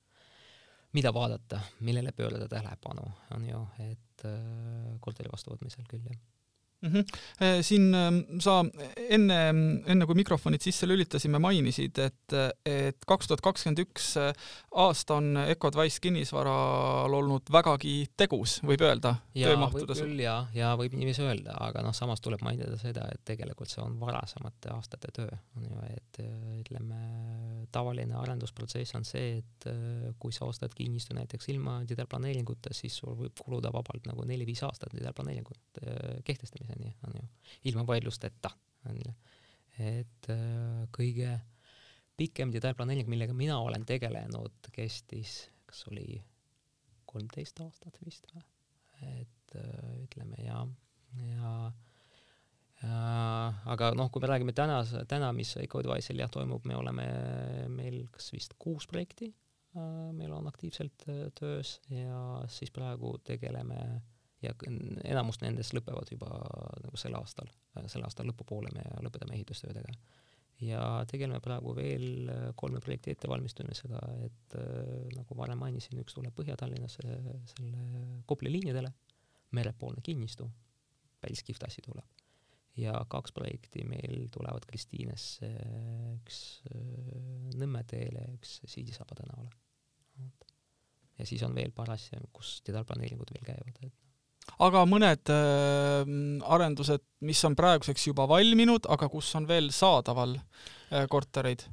mida 0.95 1.12
vaadata, 1.13 1.60
millele 1.86 2.15
pöörata 2.15 2.47
tähelepanu, 2.49 3.03
on 3.36 3.49
ju, 3.49 3.65
et 3.84 4.23
korteri 5.03 5.29
vastuvõtmisel 5.29 5.84
küll, 5.91 6.08
jah 6.08 6.21
mm. 6.85 6.93
-hmm. 6.93 7.63
siin 7.65 7.93
ähm, 7.95 8.19
sa 8.39 8.59
enne, 9.09 9.39
enne 9.85 10.05
kui 10.05 10.15
mikrofonid 10.15 10.61
sisse 10.61 10.87
lülitasime, 10.87 11.39
mainisid, 11.39 11.97
et, 11.99 12.35
et 12.65 13.07
kaks 13.07 13.29
tuhat 13.29 13.43
kakskümmend 13.45 13.81
üks 13.85 14.15
äh, 14.21 14.31
aasta 14.71 15.19
on 15.19 15.37
Ecodwise 15.45 16.01
kinnisvaral 16.03 17.13
olnud 17.13 17.51
vägagi 17.51 17.95
tegus, 18.17 18.59
võib 18.63 18.83
öelda, 18.85 19.15
töömahtudes. 19.33 20.01
küll 20.03 20.19
ja, 20.23 20.37
ja 20.55 20.73
võib 20.79 20.95
niiviisi 20.97 21.25
öelda, 21.25 21.57
aga 21.67 21.83
noh, 21.85 21.95
samas 21.95 22.21
tuleb 22.23 22.43
mainida 22.45 22.77
seda, 22.81 23.07
et 23.13 23.23
tegelikult 23.25 23.71
see 23.71 23.83
on 23.83 23.99
varasemate 23.99 24.73
aastate 24.75 25.11
töö, 25.15 25.41
on 25.57 25.69
ju, 25.69 25.81
et 25.95 26.21
ütleme, 26.61 26.99
tavaline 27.75 28.15
arendusprotsess 28.19 28.95
on 28.95 29.05
see, 29.07 29.39
et 29.41 29.69
kui 30.19 30.33
sa 30.35 30.47
ostad 30.49 30.73
kinnistu 30.75 31.15
näiteks 31.17 31.49
ilma 31.53 31.79
detailplaneeringuta, 31.87 32.73
siis 32.75 32.97
sul 33.01 33.15
võib 33.19 33.41
kuluda 33.41 33.71
vabalt 33.73 34.07
nagu 34.09 34.25
neli-viis 34.27 34.63
aastat 34.67 34.93
detailplaneeringut 34.95 35.81
kehtestamiseks 36.75 36.75
tulemuseni, 36.75 36.95
on 37.07 37.13
ju, 37.15 37.27
ilma 37.63 37.88
vaidlusteta, 37.88 38.49
on 38.89 38.97
ju. 39.05 39.13
et 39.79 40.29
äh, 40.29 40.88
kõige 40.95 41.39
pikem 42.17 42.51
detailplaneering, 42.51 43.09
millega 43.09 43.33
mina 43.33 43.59
olen 43.59 43.85
tegelenud, 43.85 44.69
kestis, 44.71 45.49
kas 45.65 45.85
oli 45.91 46.21
kolmteist 47.05 47.59
aastat 47.61 47.97
vist 48.05 48.27
või? 48.33 48.43
et 49.01 49.55
äh, 49.55 50.03
ütleme 50.03 50.39
ja, 50.45 50.65
ja 51.27 51.55
äh, 52.83 53.65
aga 53.65 53.93
noh, 53.95 54.09
kui 54.11 54.21
me 54.21 54.31
räägime 54.31 54.53
täna, 54.55 54.83
täna, 55.07 55.33
mis 55.33 55.55
Ecoadvice'il 55.57 56.19
jah 56.23 56.31
toimub, 56.31 56.65
me 56.65 56.75
oleme, 56.75 57.07
meil 57.69 58.05
kas 58.11 58.31
vist 58.31 58.55
kuus 58.59 58.88
projekti 58.88 59.33
äh, 59.75 60.11
meil 60.15 60.31
on 60.31 60.47
aktiivselt 60.47 61.07
äh, 61.09 61.27
töös 61.35 61.81
ja 61.89 62.43
siis 62.47 62.71
praegu 62.71 63.17
tegeleme 63.27 63.81
äh, 63.83 64.03
ja 64.45 64.53
enamus 65.12 65.41
nendest 65.41 65.75
lõpevad 65.75 66.12
juba 66.13 66.29
nagu 66.84 66.99
sel 66.99 67.15
aastal, 67.17 67.49
selle 67.86 68.08
aasta 68.08 68.25
lõpupoole 68.27 68.71
me 68.75 68.86
lõpetame 69.05 69.36
ehitustöödega. 69.38 69.93
ja 70.63 70.81
tegeleme 71.12 71.41
praegu 71.43 71.73
veel 71.75 72.29
kolme 72.55 72.79
projekti 72.79 73.12
ettevalmistamisega, 73.12 74.01
et 74.25 74.58
nagu 75.15 75.38
varem 75.38 75.60
mainisin, 75.60 75.99
üks 75.99 76.15
tuleb 76.15 76.36
Põhja-Tallinnasse 76.38 77.17
selle 77.55 78.21
Kopli 78.25 78.51
liinidele, 78.51 78.91
merepoolne 79.51 80.01
kinnistu, 80.03 80.47
päris 81.21 81.43
kihvt 81.43 81.67
asi 81.67 81.84
tuleb. 81.86 82.05
ja 82.77 82.93
kaks 83.08 83.31
projekti 83.31 83.86
meil 83.88 84.25
tulevad 84.31 84.65
Kristiinesse, 84.67 85.51
üks 86.15 86.39
Nõmme 87.55 87.84
teele, 87.88 88.25
üks 88.36 88.60
Siidisaba 88.67 89.15
tänavale. 89.15 89.51
ja 91.19 91.25
siis 91.25 91.43
on 91.43 91.55
veel 91.55 91.71
paar 91.71 91.91
asja, 91.91 92.19
kus 92.34 92.62
detailplaneeringud 92.67 93.31
veel 93.36 93.47
käivad, 93.47 93.79
et 93.88 94.04
aga 94.63 94.83
mõned 94.87 95.31
äh, 95.33 96.11
arendused, 96.55 97.03
mis 97.25 97.41
on 97.47 97.55
praeguseks 97.57 98.07
juba 98.09 98.27
valminud, 98.29 98.87
aga 98.91 99.09
kus 99.11 99.31
on 99.37 99.47
veel 99.49 99.71
saadaval 99.75 100.37
äh, 100.37 101.05
kortereid? 101.11 101.65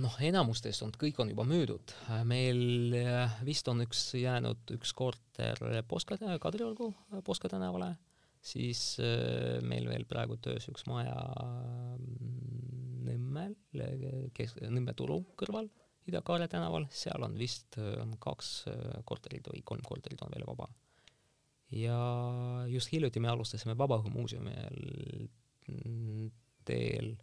Noh, 0.00 0.18
enamustest 0.22 0.84
on, 0.86 0.94
kõik 1.00 1.18
on 1.22 1.32
juba 1.32 1.46
müüdud. 1.48 1.94
meil 2.28 2.94
äh, 3.00 3.40
vist 3.46 3.68
on 3.72 3.82
üks 3.86 4.10
jäänud, 4.18 4.62
üks 4.76 4.94
korter 4.96 5.82
Poska, 5.88 6.18
Kadriorgu 6.42 6.92
Poska 7.24 7.50
tänavale, 7.50 7.94
siis 8.40 8.98
meil 9.66 9.88
veel 9.90 10.06
praegu 10.08 10.38
töös 10.40 10.68
üks 10.70 10.86
maja 10.88 11.16
mm, 11.96 12.46
Nõmmel, 13.10 13.54
kes, 14.36 14.54
Nõmme 14.68 14.92
turu 14.94 15.22
kõrval, 15.40 15.66
Ida-Kaare 16.06 16.46
tänaval, 16.52 16.86
seal 16.92 17.24
on 17.24 17.34
vist 17.38 17.78
on 17.80 18.14
kaks 18.20 18.52
korterit 19.08 19.48
või 19.50 19.64
kolm 19.66 19.82
korterit 19.86 20.22
on 20.24 20.32
veel 20.34 20.46
vaba 20.46 20.68
ja 21.70 21.98
just 22.68 22.92
hiljuti 22.92 23.20
me 23.20 23.30
alustasime 23.30 23.76
Vabaõhumuuseumi 23.78 24.54
teel, 26.66 27.14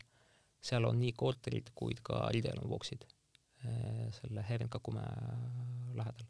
seal 0.64 0.88
on 0.88 1.00
nii 1.02 1.14
korterid 1.18 1.74
kui 1.76 1.98
ka 2.04 2.28
rideeluvoksid 2.34 3.06
eh, 3.06 4.08
selle 4.16 4.46
Herrenkakumäe 4.50 5.12
lähedal. 5.98 6.28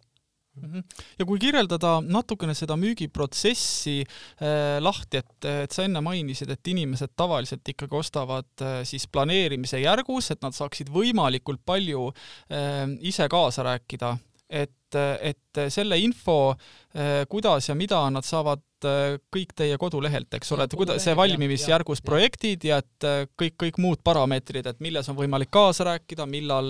-hmm. 0.57 0.83
ja 1.19 1.25
kui 1.25 1.39
kirjeldada 1.39 1.97
natukene 2.01 2.55
seda 2.57 2.77
müügiprotsessi 2.79 3.99
äh, 4.01 4.77
lahti, 4.81 5.21
et, 5.21 5.49
et 5.65 5.75
sa 5.75 5.85
enne 5.85 6.01
mainisid, 6.01 6.49
et 6.49 6.71
inimesed 6.73 7.13
tavaliselt 7.15 7.67
ikkagi 7.73 7.95
ostavad 7.95 8.65
äh, 8.65 8.79
siis 8.87 9.07
planeerimise 9.07 9.81
järgus, 9.83 10.31
et 10.33 10.41
nad 10.41 10.55
saaksid 10.57 10.89
võimalikult 10.93 11.61
palju 11.65 12.09
äh, 12.09 12.87
ise 12.99 13.29
kaasa 13.31 13.67
rääkida 13.67 14.15
et, 14.49 14.73
et 14.95 15.59
selle 15.73 15.97
info, 15.99 16.55
eh, 16.93 17.25
kuidas 17.29 17.69
ja 17.69 17.75
mida 17.75 17.99
nad 18.13 18.25
saavad 18.25 18.63
eh, 18.87 19.17
kõik 19.33 19.53
teie 19.57 19.77
kodulehelt, 19.81 20.33
eks 20.37 20.51
ole, 20.55 20.67
et 20.67 20.75
kuidas 20.77 21.03
see 21.03 21.15
valmimisjärgus 21.17 22.03
projektid 22.05 22.67
ja 22.69 22.79
et 22.83 23.07
eh, 23.07 23.27
kõik, 23.39 23.57
kõik 23.65 23.79
muud 23.83 24.03
parameetrid, 24.05 24.67
et 24.69 24.83
milles 24.83 25.09
on 25.09 25.17
võimalik 25.17 25.51
kaasa 25.53 25.89
rääkida, 25.91 26.27
millal, 26.29 26.67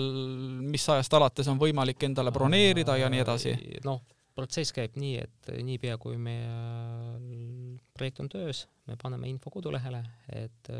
mis 0.64 0.86
ajast 0.88 1.18
alates 1.18 1.50
on 1.52 1.60
võimalik 1.60 2.08
endale 2.08 2.32
broneerida 2.34 2.96
ja 3.00 3.10
nii 3.12 3.24
edasi? 3.24 3.54
noh, 3.84 4.02
protsess 4.38 4.74
käib 4.74 4.96
nii, 4.98 5.18
et 5.22 5.52
niipea 5.66 5.98
kui 5.98 6.16
meie 6.16 7.76
projekt 7.98 8.20
on 8.22 8.28
töös, 8.30 8.66
me 8.86 8.94
paneme 9.00 9.28
info 9.28 9.50
kodulehele, 9.50 10.04
et 10.30 10.70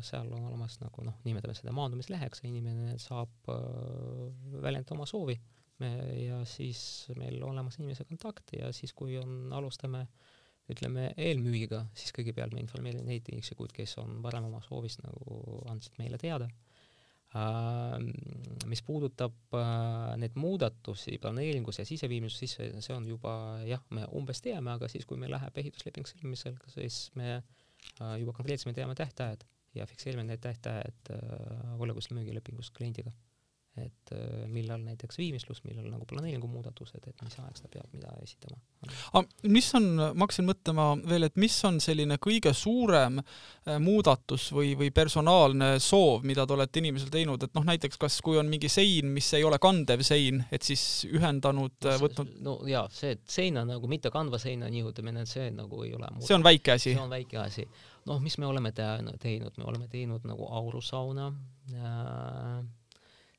seal 0.00 0.30
on 0.32 0.46
olemas 0.48 0.78
nagu 0.80 1.04
noh, 1.04 1.18
nimetame 1.28 1.54
seda 1.54 1.74
maandumisleheks, 1.76 2.46
inimene 2.48 2.96
saab 3.00 3.52
väljendada 3.52 4.96
oma 4.96 5.04
soovi 5.08 5.36
ja 6.22 6.42
siis 6.48 6.82
meil 7.18 7.42
olemas 7.44 7.78
inimese 7.80 8.06
kontakt 8.08 8.54
ja 8.58 8.72
siis, 8.76 8.94
kui 8.96 9.16
on, 9.20 9.52
alustame 9.54 10.06
ütleme 10.70 11.08
eelmüügiga, 11.18 11.86
siis 11.98 12.14
kõigepealt 12.14 12.54
me 12.54 12.62
informeerime 12.62 13.04
neid 13.06 13.28
isikuid, 13.34 13.72
kes 13.74 13.96
on 14.02 14.20
varem 14.24 14.46
oma 14.48 14.62
soovist 14.64 15.02
nagu 15.04 15.62
andsid 15.72 15.98
meile 15.98 16.20
teada 16.22 16.48
uh,. 17.34 17.98
mis 18.70 18.84
puudutab 18.86 19.34
uh, 19.56 20.12
neid 20.20 20.36
muudatusi 20.38 21.18
planeeringus 21.22 21.80
ja 21.82 21.88
siseviimises, 21.88 22.38
siis 22.44 22.84
see, 22.86 22.94
on 22.94 23.08
juba 23.08 23.34
jah, 23.68 23.82
me 23.90 24.06
umbes 24.18 24.42
teame, 24.44 24.76
aga 24.76 24.90
siis, 24.92 25.08
kui 25.08 25.18
meil 25.20 25.34
läheb 25.34 25.58
ehitusleping 25.64 26.08
sõlmimisel, 26.08 26.60
siis 26.76 27.08
me 27.18 27.40
uh, 27.40 28.14
juba 28.20 28.36
konkreetsemalt 28.38 28.78
teame 28.78 28.96
tähtajad 28.98 29.44
ja 29.74 29.88
fikseerime 29.88 30.24
need 30.28 30.44
tähtajad 30.44 31.12
uh, 31.16 31.76
võlaõiguslik 31.80 32.20
müügilepingus 32.20 32.70
kliendiga 32.76 33.12
et 33.80 34.12
äh, 34.12 34.48
millal 34.52 34.82
näiteks 34.84 35.16
viimistlus, 35.16 35.62
millal 35.64 35.86
nagu 35.88 36.04
planeeringumuudatused, 36.08 37.06
et 37.08 37.22
mis 37.24 37.36
aeg 37.40 37.56
seda 37.56 37.70
peab 37.72 37.94
mida 37.96 38.10
esitama. 38.20 38.58
aga 39.16 39.48
mis 39.48 39.68
on, 39.78 39.86
ma 39.96 40.26
hakkasin 40.26 40.44
mõtlema 40.44 40.88
veel, 41.08 41.24
et 41.24 41.38
mis 41.40 41.56
on 41.64 41.78
selline 41.80 42.18
kõige 42.20 42.52
suurem 42.56 43.22
äh, 43.22 43.78
muudatus 43.80 44.50
või, 44.52 44.74
või 44.76 44.90
personaalne 44.92 45.78
soov, 45.80 46.26
mida 46.28 46.44
te 46.44 46.52
olete 46.52 46.82
inimesel 46.82 47.08
teinud, 47.14 47.46
et 47.46 47.56
noh, 47.56 47.64
näiteks 47.70 47.96
kas, 48.02 48.18
kui 48.24 48.36
on 48.40 48.50
mingi 48.52 48.68
sein, 48.72 49.08
mis 49.14 49.30
ei 49.38 49.48
ole 49.48 49.56
kandev 49.62 50.04
sein, 50.04 50.44
et 50.52 50.68
siis 50.68 50.84
ühendanud 51.08 51.88
no,, 51.88 51.96
võtnud 52.04 52.36
no 52.44 52.58
jaa, 52.68 52.84
see, 52.92 53.14
et 53.16 53.24
seina 53.24 53.64
nagu 53.68 53.88
mitte 53.88 54.12
kandva 54.12 54.42
seina 54.42 54.68
nihutamine, 54.68 55.24
see 55.30 55.48
nagu 55.56 55.80
ei 55.86 55.94
ole 55.96 56.12
muudatus. 56.12 56.28
see 56.28 56.36
on 56.36 56.44
väike 56.44 56.76
asi? 56.76 56.92
see 56.92 57.06
on 57.06 57.16
väike 57.16 57.40
asi. 57.40 57.66
noh, 58.04 58.20
mis 58.20 58.36
me 58.36 58.52
oleme 58.52 58.76
teinud, 58.76 59.56
me 59.56 59.64
oleme 59.72 59.88
teinud 59.88 60.28
nagu 60.28 60.52
aurusauna 60.60 61.32
äh, 61.72 62.62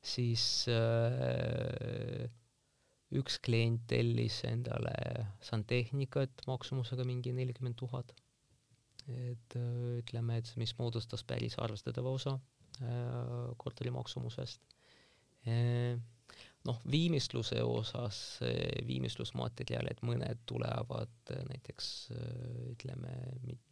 siis 0.04 0.44
äh, 0.68 2.26
üks 3.14 3.38
klient 3.44 3.86
tellis 3.90 4.40
endale 4.48 4.94
santehnikat 5.44 6.44
maksumusega 6.50 7.06
mingi 7.08 7.32
nelikümmend 7.36 7.78
tuhat. 7.80 8.14
et 9.04 9.56
äh, 9.60 9.98
ütleme, 10.00 10.38
et 10.40 10.48
mis 10.56 10.72
moodustas 10.78 11.24
päris 11.28 11.58
arvestatava 11.60 12.08
osa 12.08 12.38
äh, 12.80 13.50
korteri 13.60 13.90
maksumusest 13.92 14.62
äh, 15.44 16.00
noh, 16.64 16.80
viimistluse 16.90 17.60
osas 17.62 18.18
viimistlusmaterjalid, 18.88 20.00
mõned 20.08 20.40
tulevad 20.48 21.32
äh, 21.34 21.42
näiteks 21.50 21.90
äh, 22.14 22.26
ütleme, 22.72 23.12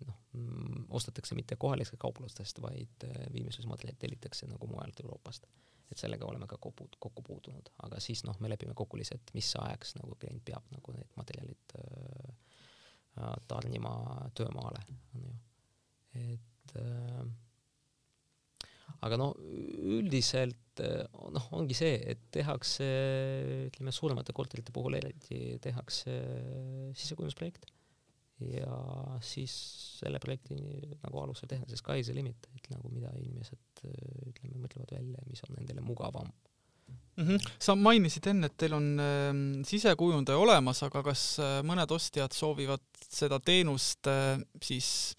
noh, 0.06 0.18
mm, 0.36 0.86
ostetakse 1.00 1.36
mitte 1.38 1.56
kohalikest 1.56 1.96
kauplustest, 2.02 2.60
vaid 2.64 3.08
viimistlusmaterjalid 3.32 4.00
tellitakse 4.04 4.50
nagu 4.50 4.68
mujalt 4.70 5.00
Euroopast 5.04 5.48
et 5.92 6.00
sellega 6.00 6.26
oleme 6.28 6.48
ka 6.50 6.58
kokku, 6.62 6.88
kokku 7.02 7.24
puutunud, 7.26 7.68
aga 7.86 8.00
siis 8.02 8.24
noh, 8.24 8.38
me 8.40 8.50
lepime 8.52 8.74
kokku 8.78 9.00
lihtsalt, 9.00 9.32
mis 9.36 9.50
ajaks 9.60 9.96
nagu 9.98 10.16
klient 10.20 10.44
peab 10.46 10.66
nagu 10.72 10.96
need 10.96 11.12
materjalid 11.20 11.76
äh, 11.80 12.32
äh 13.20 13.38
tarnima 13.48 13.94
töömaale, 14.38 14.82
on 15.16 15.28
ju. 15.28 15.36
et 16.22 16.76
äh, 16.80 17.22
aga 19.02 19.18
no 19.20 19.32
üldiselt 19.98 20.80
äh, 20.80 21.04
noh, 21.36 21.50
ongi 21.58 21.76
see, 21.76 21.98
et 22.14 22.24
tehakse, 22.34 22.88
ütleme 23.68 23.92
suuremate 23.92 24.34
korterite 24.36 24.74
puhul 24.74 24.96
eriti 25.00 25.58
tehakse 25.62 26.16
sisekujundusprojekt 26.96 27.68
ja 28.50 28.76
siis 29.24 29.54
selle 30.02 30.20
projekti 30.22 30.56
nagu 31.02 31.20
alusel 31.22 31.50
tehakse 31.50 31.78
sky's 31.78 32.08
the 32.10 32.16
limit, 32.16 32.48
et 32.56 32.70
nagu 32.74 32.90
mida 32.92 33.12
inimesed 33.18 33.84
ütleme, 34.28 34.62
mõtlevad 34.64 34.96
välja, 34.98 35.26
mis 35.30 35.44
on 35.46 35.54
nendele 35.58 35.84
mugavam 35.84 36.30
mm. 37.16 37.26
-hmm. 37.28 37.50
sa 37.58 37.74
mainisid 37.74 38.26
enne, 38.26 38.46
et 38.46 38.56
teil 38.56 38.74
on 38.76 38.88
äh, 39.00 39.34
sisekujundaja 39.66 40.38
olemas, 40.38 40.82
aga 40.82 41.02
kas 41.02 41.24
äh, 41.38 41.60
mõned 41.66 41.94
ostjad 41.94 42.32
soovivad 42.32 42.84
seda 43.08 43.40
teenust 43.40 44.06
äh, 44.06 44.40
siis 44.62 45.14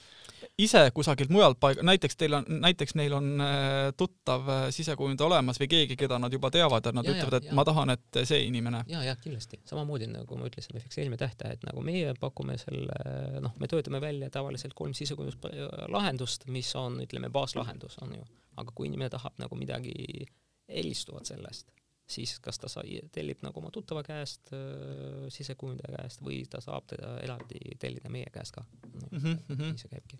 ise 0.61 0.81
kusagilt 0.93 1.31
mujalt 1.33 1.57
paig-, 1.61 1.81
näiteks 1.85 2.17
teil 2.17 2.35
on, 2.37 2.45
näiteks 2.61 2.95
neil 2.95 3.13
on 3.17 3.41
äh, 3.41 3.89
tuttav 3.97 4.49
äh, 4.49 4.63
sisekujundaja 4.75 5.27
olemas 5.27 5.59
või 5.61 5.69
keegi, 5.71 5.97
keda 5.97 6.19
nad 6.21 6.33
juba 6.33 6.51
teavad 6.53 6.85
ja 6.85 6.93
nad 6.93 7.09
ja, 7.09 7.15
ütlevad, 7.15 7.37
et 7.39 7.49
ja. 7.49 7.57
ma 7.57 7.65
tahan, 7.65 7.93
et 7.95 8.21
see 8.29 8.43
inimene. 8.47 8.83
ja, 8.91 9.03
ja 9.07 9.15
kindlasti, 9.19 9.59
samamoodi 9.69 10.11
nagu 10.11 10.37
ma 10.37 10.49
ütlesin, 10.49 10.77
me 10.77 10.83
fikseerime 10.83 11.17
tähtaja, 11.17 11.57
et 11.57 11.65
nagu 11.65 11.81
meie 11.85 12.13
pakume 12.19 12.57
selle, 12.61 12.97
noh, 13.41 13.55
me 13.59 13.69
töötame 13.71 14.01
välja 14.03 14.29
tavaliselt 14.33 14.77
kolm 14.77 14.93
sisekujunduslahendust, 14.97 16.47
mis 16.53 16.73
on, 16.79 17.01
ütleme, 17.05 17.31
baaslahendus 17.33 17.97
on 18.05 18.17
ju, 18.19 18.27
aga 18.61 18.75
kui 18.75 18.91
inimene 18.91 19.09
tahab 19.13 19.39
nagu 19.41 19.57
midagi 19.57 20.27
eristuvat 20.69 21.33
sellest 21.33 21.73
siis 22.13 22.35
kas 22.43 22.59
ta 22.59 22.67
sai, 22.67 22.97
tellib 23.15 23.39
nagu 23.45 23.61
oma 23.61 23.71
tuttava 23.73 24.03
käest 24.03 24.51
äh,, 24.53 25.23
sisekujundaja 25.33 25.95
käest 25.97 26.21
või 26.21 26.41
ta 26.51 26.59
saab 26.61 26.85
teda 26.91 27.15
eraldi 27.23 27.77
tellida 27.79 28.11
meie 28.11 28.27
käest 28.33 28.59
ka 28.59 28.65
no,. 28.67 29.07
Mm 29.09 29.19
-hmm. 29.23 29.61
nii 29.63 29.79
see 29.79 29.89
käibki 29.89 30.19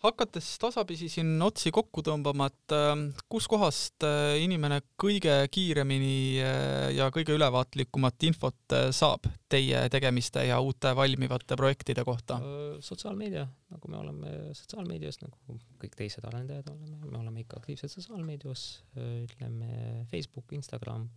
hakates 0.00 0.48
tasapisi 0.60 1.08
siin 1.12 1.34
otsi 1.44 1.72
kokku 1.74 2.02
tõmbama, 2.04 2.48
et 2.50 2.74
äh, 2.74 2.92
kuskohast 3.32 4.06
äh, 4.06 4.38
inimene 4.40 4.80
kõige 5.00 5.34
kiiremini 5.52 6.14
äh, 6.40 6.86
ja 6.96 7.10
kõige 7.14 7.36
ülevaatlikumat 7.36 8.28
infot 8.28 8.76
saab 8.96 9.28
teie 9.50 9.82
tegemiste 9.92 10.46
ja 10.48 10.60
uute 10.64 10.94
valmivate 10.96 11.58
projektide 11.60 12.04
kohta? 12.06 12.40
sotsiaalmeedia, 12.80 13.44
nagu 13.74 13.90
me 13.92 13.98
oleme 14.00 14.34
sotsiaalmeedias, 14.56 15.20
nagu 15.20 15.58
kõik 15.80 15.96
teised 15.98 16.24
arendajad 16.24 16.70
oleme, 16.72 17.00
me 17.04 17.18
oleme 17.20 17.44
ikka 17.44 17.60
aktiivsed 17.60 17.92
sotsiaalmeedias, 17.92 18.68
ütleme 18.96 20.06
Facebook, 20.10 20.54
Instagram 20.56 21.08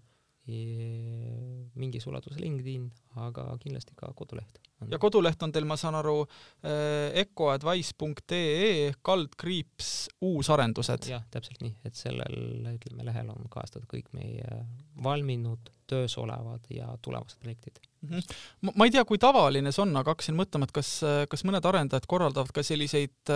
mingis 1.79 2.03
ulatuses 2.09 2.41
LinkedIn, 2.41 2.89
aga 3.23 3.45
kindlasti 3.63 3.95
ka 3.95 4.09
koduleht. 4.17 4.59
Ja 4.91 4.99
koduleht 5.01 5.43
on 5.43 5.53
teil, 5.53 5.67
ma 5.69 5.77
saan 5.79 5.97
aru, 5.99 6.17
eh, 6.63 7.21
ecoadvice.ee 7.23 8.91
kaldkriips 9.01 9.93
uusarendused. 10.21 11.09
jah, 11.11 11.23
täpselt 11.31 11.63
nii, 11.63 11.75
et 11.85 11.95
sellel, 11.99 12.37
ütleme, 12.75 13.07
lehel 13.09 13.31
on 13.33 13.47
kajastatud 13.53 13.89
kõik 13.91 14.11
meie 14.17 14.63
valminud, 15.03 15.71
töös 15.87 16.17
olevad 16.17 16.69
ja 16.71 16.93
tulevased 17.01 17.39
projektid 17.43 17.81
mm. 18.03 18.19
-hmm. 18.19 18.71
ma 18.75 18.85
ei 18.85 18.91
tea, 18.91 19.05
kui 19.05 19.17
tavaline 19.17 19.71
see 19.71 19.81
on, 19.83 19.95
aga 19.97 20.13
hakkasin 20.13 20.35
mõtlema, 20.37 20.67
et 20.67 20.75
kas, 20.75 20.91
kas 21.29 21.43
mõned 21.47 21.65
arendajad 21.65 22.07
korraldavad 22.09 22.51
ka 22.55 22.63
selliseid 22.63 23.31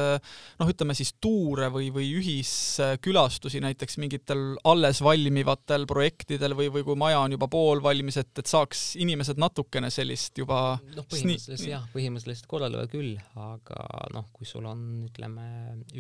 noh, 0.59 0.71
ütleme 0.71 0.95
siis 0.97 1.13
tuure 1.21 1.69
või, 1.73 1.89
või 1.93 2.09
ühiskülastusi 2.19 3.61
näiteks 3.63 3.97
mingitel 4.01 4.43
alles 4.63 5.01
valmivatel 5.03 5.87
projektidel 5.89 6.55
või, 6.57 6.71
või 6.73 6.85
kui 6.87 6.99
maja 6.99 7.19
on 7.23 7.37
juba 7.37 7.49
poolvalmis, 7.51 8.19
et, 8.23 8.33
et 8.39 8.47
saaks 8.47 8.95
inimesed 8.95 9.39
natukene 9.41 9.91
sellist 9.93 10.37
juba 10.37 10.79
noh, 10.95 11.07
põhimõtteliselt 11.37 11.69
jah, 11.69 11.85
põhimõtteliselt 11.93 12.49
korraldavad 12.49 12.91
küll, 12.91 13.13
aga 13.41 13.77
noh, 14.15 14.27
kui 14.35 14.47
sul 14.49 14.65
on, 14.69 14.81
ütleme, 15.07 15.45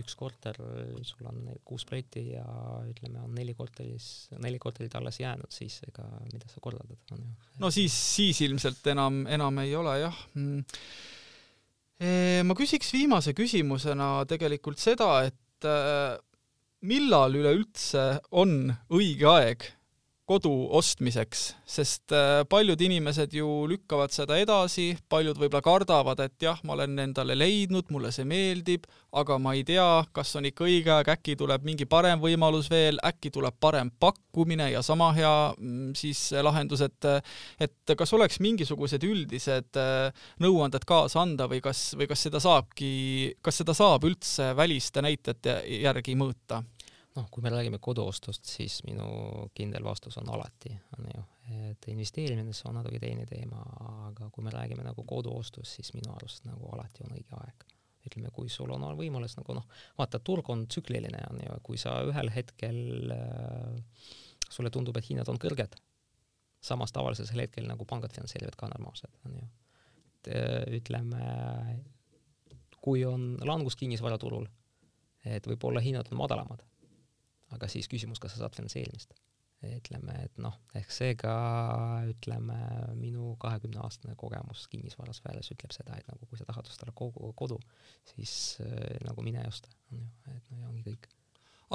üks 0.01 0.17
korter, 0.19 0.59
sul 1.07 1.29
on 1.29 1.43
kuus 1.67 1.85
projekti 1.87 2.25
ja 2.33 2.45
ütleme, 2.87 3.21
on 3.23 3.35
neli 3.37 3.55
korteris, 3.57 4.27
neli 4.43 4.59
korterit 4.61 4.95
alles 4.99 5.19
jäänud, 5.21 5.51
siis 5.53 5.79
ega 5.87 6.07
mida 6.31 6.49
sa 6.51 6.63
korraldad, 6.63 6.99
on 7.15 7.23
ju. 7.23 7.33
no 7.63 7.71
siis, 7.73 7.95
siis 8.17 8.41
ilmselt 8.47 8.91
enam, 8.93 9.25
enam 9.31 9.63
ei 9.63 9.75
ole 9.77 9.97
jah. 10.01 10.21
Mm. 10.37 10.63
ma 12.45 12.57
küsiks 12.57 12.91
viimase 12.93 13.33
küsimusena 13.37 14.11
tegelikult 14.29 14.81
seda, 14.81 15.23
et 15.29 15.65
äh, 15.65 16.17
millal 16.85 17.33
üleüldse 17.39 18.09
on 18.37 18.69
õige 18.93 19.27
aeg 19.31 19.71
kodu 20.27 20.51
ostmiseks, 20.75 21.43
sest 21.63 22.11
äh, 22.11 22.41
paljud 22.51 22.81
inimesed 22.83 23.31
ju 23.37 23.47
lükkavad 23.71 24.11
seda 24.11 24.35
edasi, 24.41 24.89
paljud 25.07 25.39
võib-olla 25.39 25.63
kardavad, 25.63 26.19
et 26.25 26.43
jah, 26.43 26.59
ma 26.67 26.75
olen 26.75 26.99
endale 26.99 27.37
leidnud, 27.37 27.87
mulle 27.95 28.11
see 28.11 28.27
meeldib, 28.27 28.89
aga 29.15 29.37
ma 29.39 29.55
ei 29.55 29.63
tea, 29.67 29.87
kas 30.11 30.35
on 30.35 30.49
ikka 30.49 30.67
õige 30.67 30.91
aeg, 30.97 31.13
äkki 31.15 31.37
tuleb 31.39 31.63
mingi 31.67 31.87
parem 31.87 32.19
võimalus 32.19 32.67
veel, 32.71 32.99
äkki 33.07 33.31
tuleb 33.37 33.55
parem 33.63 33.93
pakkumine 34.03 34.67
ja 34.73 34.83
sama 34.83 35.13
hea 35.15 35.33
mm, 35.55 35.95
siis 35.95 36.27
lahendus, 36.43 36.83
et 36.83 37.11
et 37.63 37.95
kas 37.97 38.11
oleks 38.17 38.41
mingisugused 38.43 39.03
üldised 39.07 39.79
äh, 39.79 40.25
nõuanded 40.43 40.83
kaasa 40.87 41.23
anda 41.23 41.47
või 41.47 41.63
kas, 41.63 41.93
või 41.95 42.11
kas 42.11 42.27
seda 42.27 42.43
saabki, 42.43 42.91
kas 43.41 43.63
seda 43.63 43.75
saab 43.77 44.03
üldse 44.09 44.51
väliste 44.59 45.03
näitajate 45.05 45.61
järgi 45.87 46.19
mõõta? 46.19 46.65
Noh, 47.17 47.27
kui 47.31 47.43
me 47.43 47.51
räägime 47.51 47.79
koduostust, 47.81 48.45
siis 48.45 48.81
minu 48.85 49.07
kindel 49.57 49.85
vastus 49.85 50.17
on 50.21 50.29
alati, 50.33 50.73
on 50.97 51.09
ju, 51.09 51.23
et 51.69 51.87
investeerimisesse 51.91 52.67
on 52.69 52.77
natuke 52.77 52.99
teine 53.01 53.25
teema, 53.29 53.61
aga 54.09 54.29
kui 54.33 54.45
me 54.45 54.53
räägime 54.53 54.85
nagu 54.85 55.05
koduostust, 55.07 55.79
siis 55.79 55.93
minu 55.95 56.13
arust 56.15 56.45
nagu 56.47 56.69
alati 56.75 57.07
on 57.07 57.17
õige 57.17 57.41
aeg. 57.41 57.67
ütleme, 58.07 58.29
kui 58.31 58.47
sul 58.47 58.69
on 58.71 58.85
võimalus 58.95 59.33
nagu 59.35 59.57
noh, 59.57 59.65
vaata, 59.97 60.21
turg 60.23 60.47
on 60.49 60.61
tsükliline, 60.67 61.25
on 61.27 61.41
ju, 61.43 61.57
kui 61.63 61.79
sa 61.81 61.97
ühel 62.07 62.29
hetkel 62.31 63.11
äh, 63.11 64.05
sulle 64.49 64.71
tundub, 64.71 64.95
et 64.95 65.09
hinnad 65.09 65.27
on 65.27 65.39
kõrged, 65.43 65.75
samas 66.63 66.95
tavalisel 66.95 67.27
hetkel 67.41 67.67
nagu 67.67 67.85
pangad 67.85 68.15
finantseerivad 68.15 68.55
ka 68.55 68.69
normaalselt, 68.71 69.19
on 69.27 69.35
ju. 69.41 69.49
et 70.05 70.31
äh, 70.37 70.63
ütleme, 70.79 71.25
kui 72.79 73.03
on 73.05 73.33
langus 73.43 73.75
kinnisvaraturul, 73.75 74.47
et 75.27 75.51
võib-olla 75.51 75.83
hinnad 75.83 76.07
on 76.13 76.21
madalamad 76.21 76.63
aga 77.55 77.69
siis 77.71 77.89
küsimus, 77.91 78.21
kas 78.23 78.35
sa 78.35 78.43
saad 78.43 78.55
finantseerimist. 78.57 79.15
ütleme, 79.57 80.13
et 80.21 80.35
noh, 80.37 80.53
ehk 80.77 80.91
seega 80.93 81.31
ütleme, 82.05 82.57
minu 82.99 83.31
kahekümne 83.41 83.79
aastane 83.81 84.13
kogemus 84.15 84.67
kinnisvarasfääris 84.69 85.49
ütleb 85.55 85.73
seda, 85.73 85.95
et 85.97 86.05
nagu 86.11 86.27
kui 86.29 86.37
sa 86.37 86.45
tahad 86.45 86.69
osta 86.69 86.91
kogu 86.93 87.31
kodu, 87.33 87.57
siis 88.11 88.59
nagu 89.07 89.25
mine 89.25 89.41
ja 89.41 89.49
osta, 89.49 89.73
on 89.89 90.03
ju, 90.03 90.11
et 90.35 90.51
no 90.51 90.61
ja 90.61 90.69
ongi 90.69 90.85
kõik 90.91 91.09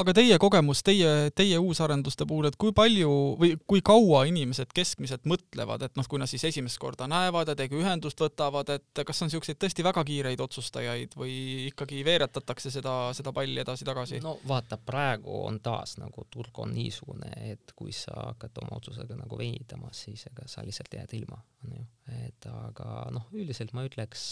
aga 0.00 0.14
teie 0.16 0.37
kogemus, 0.40 0.81
teie, 0.87 1.31
teie 1.37 1.59
uusarenduste 1.61 2.24
puhul, 2.28 2.48
et 2.48 2.57
kui 2.61 2.72
palju 2.76 3.11
või 3.40 3.52
kui 3.68 3.83
kaua 3.85 4.22
inimesed 4.31 4.72
keskmiselt 4.74 5.26
mõtlevad, 5.28 5.85
et 5.85 5.98
noh, 5.98 6.07
kui 6.09 6.20
nad 6.20 6.31
siis 6.31 6.44
esimest 6.48 6.81
korda 6.81 7.09
näevad 7.11 7.52
ja 7.52 7.57
teiega 7.59 7.76
ühendust 7.76 8.20
võtavad, 8.22 8.72
et 8.72 9.02
kas 9.07 9.22
on 9.22 9.28
niisuguseid 9.31 9.61
tõesti 9.61 9.85
väga 9.85 10.05
kiireid 10.09 10.40
otsustajaid 10.44 11.16
või 11.18 11.35
ikkagi 11.68 12.00
veeretatakse 12.09 12.72
seda, 12.72 12.96
seda 13.16 13.35
palli 13.37 13.61
edasi-tagasi? 13.64 14.22
no 14.24 14.38
vaata, 14.48 14.81
praegu 14.81 15.42
on 15.44 15.61
taas 15.64 15.98
nagu 16.00 16.24
turg 16.33 16.62
on 16.64 16.72
niisugune, 16.76 17.33
et 17.52 17.76
kui 17.76 17.92
sa 17.96 18.16
hakkad 18.33 18.62
oma 18.64 18.78
otsusega 18.81 19.18
nagu 19.18 19.38
venitama, 19.38 19.92
siis 19.96 20.24
ega 20.31 20.48
sa 20.48 20.64
lihtsalt 20.64 20.96
jääd 20.96 21.16
ilma, 21.20 21.42
on 21.66 21.76
ju. 21.76 21.85
et 22.24 22.48
aga 22.48 23.11
noh, 23.12 23.28
üldiselt 23.37 23.76
ma 23.76 23.85
ütleks 23.85 24.22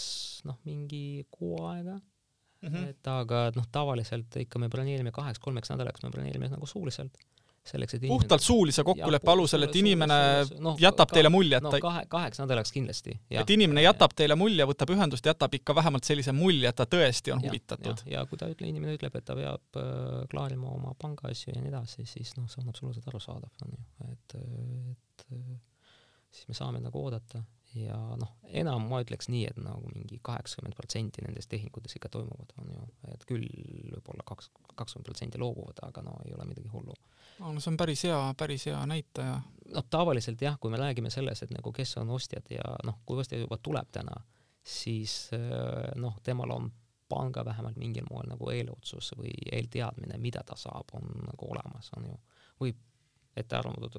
noh, 0.49 0.57
mingi 0.65 1.27
kuu 1.29 1.61
aega 1.69 1.99
mm. 2.61 2.69
-hmm. 2.69 2.89
et 2.89 3.11
aga 3.11 3.43
noh, 3.55 3.67
tavaliselt 3.71 4.39
ikka 4.45 4.59
me 4.59 4.69
broneerime 4.69 5.11
kaheks-kolmeks 5.15 5.73
nädalaks, 5.73 6.03
me 6.03 6.13
broneerime 6.13 6.51
nagu 6.51 6.69
suuliselt 6.69 7.17
selleks, 7.65 7.93
et 7.93 8.05
puhtalt 8.07 8.41
suulise 8.41 8.83
kokkuleppe 8.83 9.31
alusel, 9.31 9.67
et 9.67 9.75
inimene 9.77 10.15
no, 10.65 10.73
jätab 10.81 11.11
ka, 11.11 11.17
teile 11.17 11.29
mulje, 11.29 11.59
et 11.59 11.65
no, 11.65 11.71
kahe, 11.83 12.03
kaheks 12.09 12.41
nädalaks 12.41 12.73
kindlasti. 12.73 13.13
et 13.29 13.53
inimene 13.53 13.83
jätab 13.85 14.15
teile 14.17 14.35
mulje, 14.39 14.65
võtab 14.65 14.93
ühendust, 14.95 15.29
jätab 15.29 15.53
ikka 15.59 15.75
vähemalt 15.77 16.07
sellise 16.07 16.33
mulje, 16.33 16.71
et 16.71 16.79
ta 16.79 16.87
tõesti 16.89 17.35
on 17.35 17.43
ja, 17.43 17.51
huvitatud. 17.51 18.01
ja 18.09 18.25
kui 18.29 18.41
ta 18.41 18.49
ütle, 18.49 18.69
inimene 18.71 18.97
ütleb, 18.97 19.15
et 19.19 19.27
ta 19.27 19.37
peab 19.37 19.81
äh, 19.81 20.25
klaarima 20.33 20.73
oma 20.73 20.95
pangaasju 21.01 21.53
ja 21.53 21.61
nii 21.61 21.73
edasi, 21.73 22.07
siis 22.09 22.33
noh, 22.39 22.49
see 22.49 22.63
on 22.63 22.73
absoluutselt 22.73 23.13
arusaadav, 23.13 23.53
on 23.65 23.77
ju, 23.77 23.85
et, 24.09 24.37
et 24.97 25.27
siis 26.31 26.49
me 26.49 26.57
saame 26.57 26.81
nagu 26.81 27.05
oodata 27.05 27.43
ja 27.75 27.97
noh, 28.19 28.33
enam 28.61 28.87
ma 28.91 28.99
ütleks 29.03 29.29
nii, 29.31 29.45
et 29.51 29.59
nagu 29.61 29.87
mingi 29.93 30.19
kaheksakümmend 30.23 30.75
protsenti 30.75 31.23
nendest 31.23 31.49
tehingutest 31.51 31.97
ikka 31.97 32.11
toimuvad, 32.11 32.51
on 32.59 32.73
ju, 32.73 32.87
et 33.13 33.23
küll 33.29 33.47
võib-olla 33.93 34.25
kaks, 34.27 34.51
kakskümmend 34.75 35.07
protsenti 35.07 35.39
loobuvad, 35.41 35.79
aga 35.87 36.03
no 36.05 36.17
ei 36.25 36.35
ole 36.35 36.49
midagi 36.49 36.71
hullu. 36.73 36.95
no 37.39 37.53
see 37.59 37.71
on 37.71 37.79
päris 37.79 38.03
hea, 38.07 38.19
päris 38.37 38.67
hea 38.67 38.81
näitaja. 38.91 39.39
noh, 39.71 39.87
tavaliselt 39.89 40.41
jah, 40.43 40.59
kui 40.59 40.73
me 40.73 40.81
räägime 40.81 41.13
selles, 41.13 41.43
et 41.43 41.55
nagu 41.55 41.71
kes 41.75 41.95
on 42.01 42.11
ostjad 42.17 42.51
ja 42.51 42.75
noh, 42.87 42.99
kui 43.05 43.23
ostja 43.23 43.39
juba 43.39 43.57
tuleb 43.63 43.91
täna, 43.91 44.19
siis 44.63 45.29
äh, 45.37 45.91
noh, 45.95 46.19
temal 46.23 46.57
on 46.57 46.71
panga 47.11 47.43
vähemalt 47.45 47.75
mingil 47.79 48.05
moel 48.07 48.29
nagu 48.31 48.51
eelotsus 48.53 49.11
või 49.19 49.33
eelteadmine, 49.51 50.19
mida 50.19 50.43
ta 50.47 50.55
saab, 50.59 50.93
on 50.95 51.09
nagu 51.25 51.51
olemas, 51.51 51.91
on 51.97 52.07
ju. 52.07 52.17
võib 52.61 52.87
ettearvamatud 53.35 53.95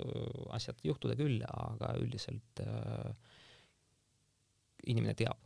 asjad 0.53 0.81
juhtuda 0.85 1.17
küll, 1.17 1.41
aga 1.49 1.95
üldiselt 2.01 2.61
äh, 2.65 3.32
inimene 4.91 5.15
teab, 5.15 5.39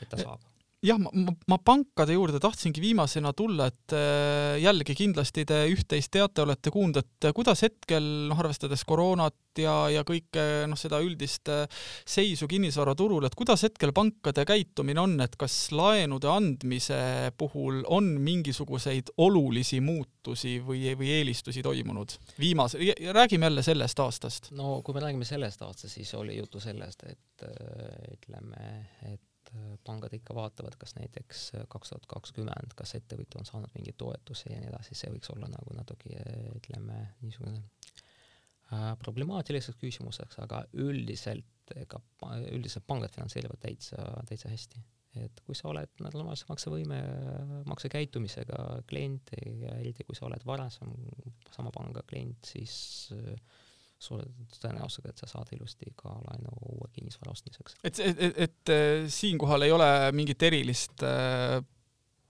et 0.00 0.08
ta 0.10 0.18
saab 0.20 0.42
jah, 0.84 0.98
ma, 1.00 1.10
ma, 1.12 1.32
ma 1.48 1.58
pankade 1.62 2.14
juurde 2.16 2.40
tahtsingi 2.42 2.82
viimasena 2.82 3.32
tulla, 3.36 3.68
et 3.70 3.94
äh, 3.96 4.56
jällegi 4.60 4.96
kindlasti 4.98 5.46
te 5.48 5.62
üht-teist 5.72 6.12
teate, 6.14 6.44
olete 6.44 6.72
kuulnud, 6.74 7.00
et 7.00 7.28
kuidas 7.36 7.64
hetkel, 7.64 8.04
noh, 8.30 8.40
arvestades 8.42 8.84
koroonat 8.88 9.62
ja, 9.62 9.74
ja 9.92 10.04
kõike 10.06 10.66
noh, 10.68 10.78
seda 10.78 11.00
üldist 11.04 11.48
äh, 11.52 11.64
seisu 12.08 12.48
kinnisvaraturul, 12.50 13.26
et 13.26 13.36
kuidas 13.38 13.64
hetkel 13.66 13.94
pankade 13.96 14.44
käitumine 14.48 15.02
on, 15.02 15.16
et 15.24 15.38
kas 15.40 15.56
laenude 15.74 16.30
andmise 16.30 17.00
puhul 17.38 17.82
on 17.92 18.12
mingisuguseid 18.26 19.14
olulisi 19.24 19.80
muutusi 19.84 20.58
või, 20.64 20.90
või 20.98 21.14
eelistusi 21.20 21.64
toimunud? 21.64 22.18
viimase, 22.40 22.92
räägime 23.16 23.48
jälle 23.48 23.64
sellest 23.64 24.00
aastast. 24.04 24.52
no 24.56 24.80
kui 24.84 24.94
me 24.96 25.06
räägime 25.06 25.28
sellest 25.28 25.62
aastast, 25.64 25.96
siis 25.96 26.12
oli 26.18 26.36
juttu 26.36 26.60
sellest, 26.60 27.06
et 27.08 27.48
äh, 27.48 28.12
ütleme, 28.18 28.68
et 29.08 29.25
et 29.54 29.82
pangad 29.86 30.14
ikka 30.16 30.34
vaatavad, 30.36 30.76
kas 30.80 30.96
näiteks 30.98 31.42
kaks 31.72 31.92
tuhat 31.92 32.06
kakskümmend, 32.10 32.74
kas 32.78 32.96
ettevõtja 32.98 33.40
on 33.40 33.48
saanud 33.48 33.72
mingeid 33.76 33.98
toetusi 34.00 34.50
ja 34.50 34.60
nii 34.60 34.70
edasi, 34.72 34.96
see 34.98 35.12
võiks 35.12 35.30
olla 35.34 35.50
nagu 35.52 35.76
natuke 35.76 36.22
ütleme, 36.56 36.98
niisugune 37.22 37.60
äh, 37.60 38.90
problemaatiliseks 39.02 39.78
küsimuseks, 39.82 40.40
aga 40.44 40.64
üldiselt 40.82 41.46
ega 41.74 41.98
üldiselt 42.54 42.86
pangad 42.86 43.10
finantseerivad 43.14 43.58
täitsa, 43.58 43.98
täitsa 44.28 44.50
hästi. 44.52 44.82
et 45.16 45.40
kui 45.46 45.56
sa 45.56 45.70
oled 45.70 45.88
normaalse 46.04 46.44
maksevõime, 46.48 46.98
maksekäitumisega 47.66 48.82
klient 48.86 49.32
eriti 49.38 50.04
kui 50.04 50.14
sa 50.14 50.26
oled 50.28 50.44
varasem 50.46 50.92
sama 51.54 51.72
panga 51.74 52.02
klient, 52.06 52.44
siis 52.44 52.76
äh, 53.16 53.32
suure 53.98 54.26
tõenäosusega, 54.60 55.12
et 55.12 55.22
sa 55.22 55.28
saad 55.30 55.52
ilusti 55.56 55.92
ka 55.96 56.12
laenu 56.12 56.52
uue 56.74 56.90
kinnisvara 56.92 57.32
ostmiseks. 57.32 57.78
et, 57.82 58.00
et, 58.00 58.22
et, 58.28 58.38
et 58.46 58.72
äh, 58.74 59.08
siinkohal 59.12 59.66
ei 59.66 59.72
ole 59.72 59.88
mingit 60.16 60.42
erilist 60.48 61.04
äh, 61.06 61.58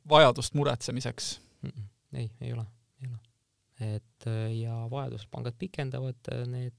vajadust 0.08 0.54
muretsemiseks 0.54 1.36
mm? 1.62 1.70
-mm, 1.70 1.86
ei, 2.20 2.30
ei 2.40 2.52
ole, 2.52 2.66
ei 3.02 3.08
ole. 3.10 3.94
et 3.94 4.28
äh, 4.30 4.52
ja 4.60 4.78
vajadusel 4.90 5.30
pangad 5.30 5.58
pikendavad 5.58 6.34
need 6.52 6.74